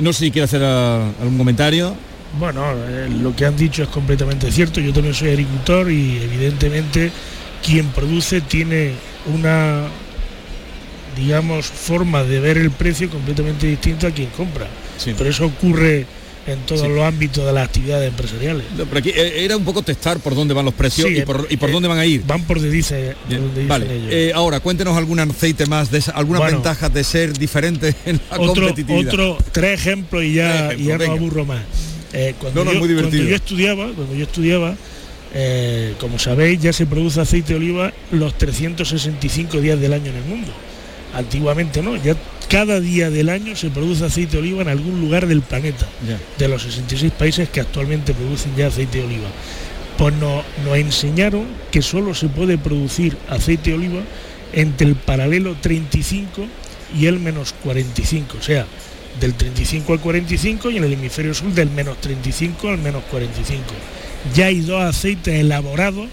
[0.00, 1.94] no sé si quiere hacer algún comentario.
[2.38, 4.80] Bueno, eh, lo que han dicho es completamente cierto.
[4.80, 7.10] Yo también soy agricultor y evidentemente
[7.64, 8.92] quien produce tiene
[9.34, 9.84] una,
[11.16, 14.66] digamos, forma de ver el precio completamente distinta a quien compra.
[15.04, 16.06] Pero eso ocurre
[16.46, 16.88] en todos Sí.
[16.88, 18.64] los ámbitos de las actividades empresariales.
[18.76, 21.22] No, pero aquí eh, era un poco testar por dónde van los precios Sí, y,
[21.22, 22.22] por, y por eh, dónde van a ir.
[22.26, 24.08] Van por donde dice, donde dicen Vale, ellos.
[24.10, 26.56] eh, ahora cuéntenos algún aceite más, de algunas Bueno.
[26.58, 29.12] ventajas de ser diferente en la otro, competitividad.
[29.12, 31.60] otro, tres ejemplos y ya, y ya no aburro más.
[32.12, 33.12] Eh, cuando, No, no, yo, muy divertido.
[33.12, 34.76] cuando yo estudiaba, cuando yo estudiaba,
[36.00, 40.24] como sabéis, ya se produce aceite de oliva los 365 días del año en el
[40.24, 40.50] mundo.
[41.14, 42.14] Antiguamente no, ya
[42.48, 45.86] cada día del año se produce aceite de oliva en algún lugar del planeta,
[46.38, 49.28] de los 66 países que actualmente producen ya aceite de oliva.
[49.98, 54.00] Pues nos, nos enseñaron que solo se puede producir aceite de oliva
[54.52, 56.46] entre el paralelo 35
[56.98, 58.66] y el menos 45, o sea,
[59.20, 63.62] del 35 al 45 y en el hemisferio sur del menos 35 al menos 45.
[64.34, 66.08] Ya hay dos aceites elaborados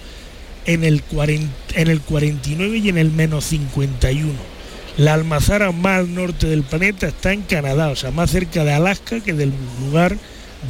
[0.66, 4.57] en el, 40 en el 49 y en el menos 51.
[4.98, 8.74] La almazara más al norte del planeta está en Canadá, o sea, más cerca de
[8.74, 9.52] Alaska que del
[9.86, 10.18] lugar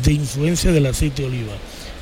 [0.03, 1.53] de influencia del aceite de oliva.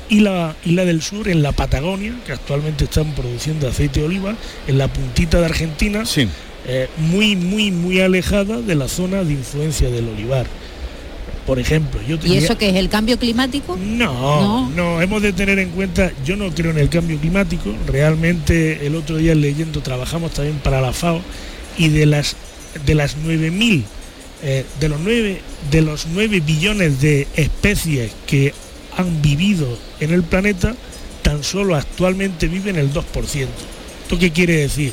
[0.08, 4.06] Y la, y la del sur en la Patagonia, que actualmente están produciendo aceite de
[4.06, 4.34] oliva,
[4.66, 6.02] en la puntita de Argentina,
[6.68, 10.46] eh, muy, muy, muy alejada de la zona de influencia del olivar.
[11.46, 13.76] Por ejemplo, yo ¿Y tenía- eso qué es el cambio climático?
[13.80, 18.84] no, no, hemos de tener en cuenta, yo no creo en el cambio climático, realmente
[18.84, 21.20] el otro día leyendo trabajamos también para la FAO
[21.78, 22.36] y de las
[22.84, 23.84] de las 9000
[24.42, 28.52] eh, de los 9 de los 9 billones de especies que
[28.96, 29.66] han vivido
[30.00, 30.74] en el planeta,
[31.22, 33.02] tan solo actualmente viven el 2%.
[34.02, 34.92] ¿Esto qué quiere decir?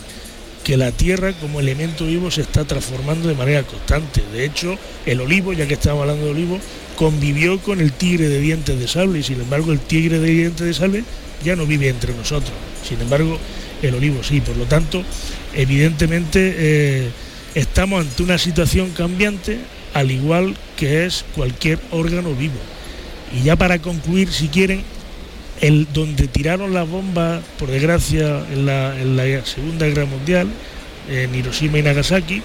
[0.63, 4.23] que la tierra como elemento vivo se está transformando de manera constante.
[4.31, 6.59] De hecho, el olivo, ya que estamos hablando de olivo,
[6.95, 10.65] convivió con el tigre de dientes de sable y sin embargo el tigre de dientes
[10.65, 11.03] de sable
[11.43, 12.53] ya no vive entre nosotros.
[12.87, 13.37] Sin embargo,
[13.81, 14.39] el olivo sí.
[14.39, 15.03] Por lo tanto,
[15.55, 17.09] evidentemente eh,
[17.55, 19.59] estamos ante una situación cambiante
[19.93, 22.59] al igual que es cualquier órgano vivo.
[23.33, 24.83] Y ya para concluir, si quieren,
[25.61, 30.47] el donde tiraron las bombas, por desgracia, en la, en la Segunda Guerra Mundial,
[31.09, 32.41] en Hiroshima y Nagasaki,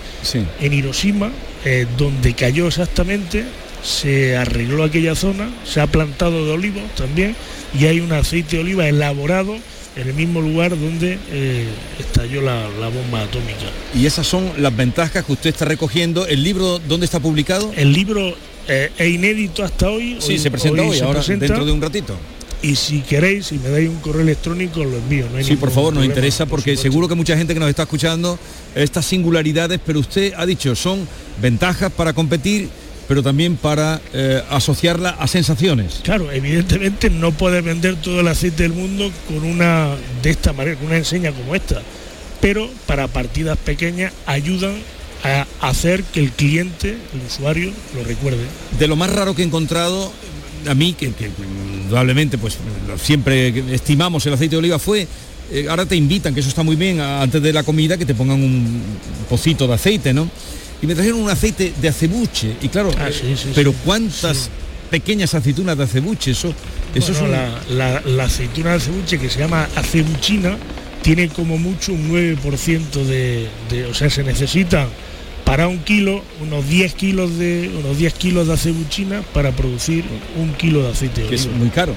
[0.60, 1.30] en Hiroshima,
[1.64, 3.44] eh, donde cayó exactamente,
[3.82, 7.34] se arregló aquella zona, se ha plantado de olivos también,
[7.78, 9.56] y hay un aceite de oliva elaborado
[9.98, 11.66] en el mismo lugar donde eh,
[11.98, 13.66] estalló la, la bomba atómica.
[13.94, 16.26] Y esas son las ventajas que usted está recogiendo.
[16.26, 17.72] ¿El libro dónde está publicado?
[17.76, 18.34] El libro
[18.68, 20.18] eh, es inédito hasta hoy.
[20.20, 21.46] Sí, se presenta hoy, se ahora, presenta.
[21.46, 22.14] dentro de un ratito.
[22.60, 25.26] Y si queréis, si me dais un correo electrónico, lo envío.
[25.30, 26.12] no hay Sí, por favor, nos problema.
[26.14, 28.36] interesa porque seguro que mucha gente que nos está escuchando
[28.74, 31.06] estas singularidades, pero usted ha dicho, son
[31.40, 32.68] ventajas para competir,
[33.08, 36.00] pero también para eh, asociarla a sensaciones.
[36.04, 40.76] Claro, evidentemente no puedes vender todo el aceite del mundo con una de esta manera,
[40.76, 41.80] con una enseña como esta.
[42.40, 44.74] Pero para partidas pequeñas ayudan
[45.24, 48.44] a hacer que el cliente, el usuario, lo recuerde.
[48.78, 50.12] De lo más raro que he encontrado,
[50.68, 51.30] a mí, que, que
[51.82, 52.58] indudablemente pues
[53.02, 55.08] siempre estimamos el aceite de oliva, fue,
[55.50, 58.14] eh, ahora te invitan, que eso está muy bien, antes de la comida, que te
[58.14, 58.82] pongan un
[59.30, 60.28] pocito de aceite, ¿no?
[60.82, 64.48] Y me trajeron un aceite de acebuche, y claro, Ah, eh, sí, sí, pero cuántas
[64.90, 66.54] pequeñas aceitunas de acebuche, eso,
[66.94, 67.22] eso Bueno, es
[67.68, 70.56] un- la, la- la aceituna de acebuche que se llama acebuchina
[71.02, 74.86] tiene como mucho un 9% de, de- o sea, se necesita
[75.44, 80.04] para un kilo unos 10 kilos de unos 10 kilos de acebuchina para producir
[80.38, 81.94] un kilo de aceite de que es muy caro.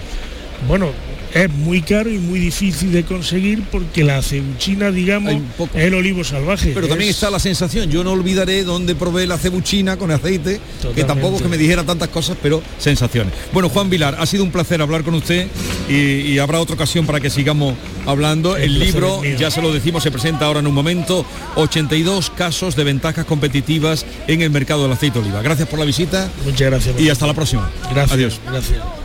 [0.68, 0.90] Bueno,
[1.34, 5.34] es muy caro y muy difícil de conseguir porque la acebuchina, digamos,
[5.74, 6.72] es el olivo salvaje.
[6.74, 10.60] Pero también Es- está la sensación, yo no olvidaré dónde probé la cebuchina con aceite,
[10.94, 13.34] que tampoco es que me dijera tantas cosas, pero sensaciones.
[13.54, 15.48] Bueno, Juan Vilar, ha sido un placer hablar con usted
[15.90, 18.58] y, y habrá otra ocasión para que sigamos hablando.
[18.58, 22.76] El El, libro, ya se lo decimos, se presenta ahora en un momento, 82 casos
[22.76, 25.42] de ventajas competitivas en el mercado del aceite de oliva.
[25.42, 26.30] Gracias por la visita.
[26.46, 27.00] Muchas gracias.
[27.00, 27.72] Y hasta la próxima.
[27.90, 28.12] Gracias.
[28.12, 28.40] Adiós.
[28.46, 29.01] Gracias.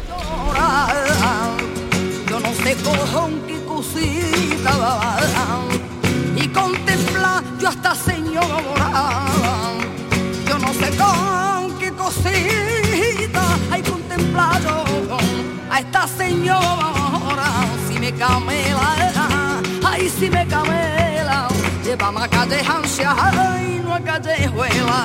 [2.66, 4.72] Sé con qué cosita
[6.34, 9.24] y contemplar yo hasta señora.
[10.48, 15.16] Yo no sé con qué cosita hay contemplar yo
[15.70, 17.50] a esta señora.
[17.86, 21.46] Si me camela, ay si me camela,
[21.84, 25.04] llévame a calle Hancia, ay no a callejuela.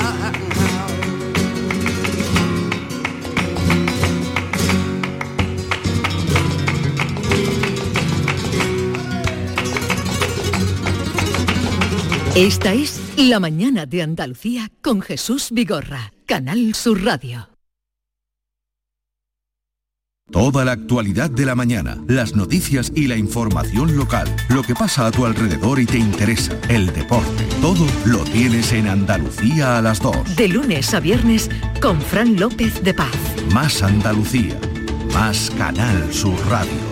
[12.35, 17.49] Esta es La mañana de Andalucía con Jesús Vigorra, Canal Sur Radio.
[20.31, 25.07] Toda la actualidad de la mañana, las noticias y la información local, lo que pasa
[25.07, 29.99] a tu alrededor y te interesa, el deporte, todo lo tienes en Andalucía a las
[29.99, 30.37] 2.
[30.37, 31.49] De lunes a viernes
[31.81, 33.11] con Fran López de Paz.
[33.53, 34.57] Más Andalucía,
[35.13, 36.90] más Canal Sur Radio.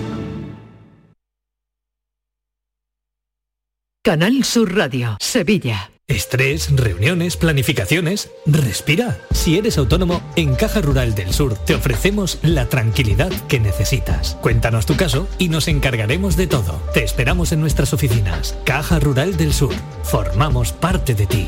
[4.10, 5.91] Canal Sur Radio, Sevilla.
[6.07, 8.32] Estrés, reuniones, planificaciones.
[8.47, 9.20] Respira.
[9.30, 14.36] Si eres autónomo, en Caja Rural del Sur te ofrecemos la tranquilidad que necesitas.
[14.41, 16.82] Cuéntanos tu caso y nos encargaremos de todo.
[16.91, 18.57] Te esperamos en nuestras oficinas.
[18.66, 19.76] Caja Rural del Sur.
[20.01, 21.45] Formamos parte de ti.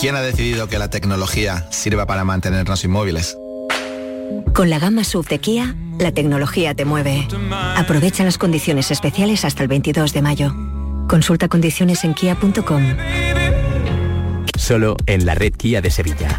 [0.00, 3.38] ¿Quién ha decidido que la tecnología sirva para mantenernos inmóviles?
[4.52, 7.26] Con la gama SUV de Kia, la tecnología te mueve.
[7.76, 10.54] Aprovecha las condiciones especiales hasta el 22 de mayo.
[11.08, 12.82] Consulta condiciones en kia.com.
[14.56, 16.38] Solo en la red Kia de Sevilla.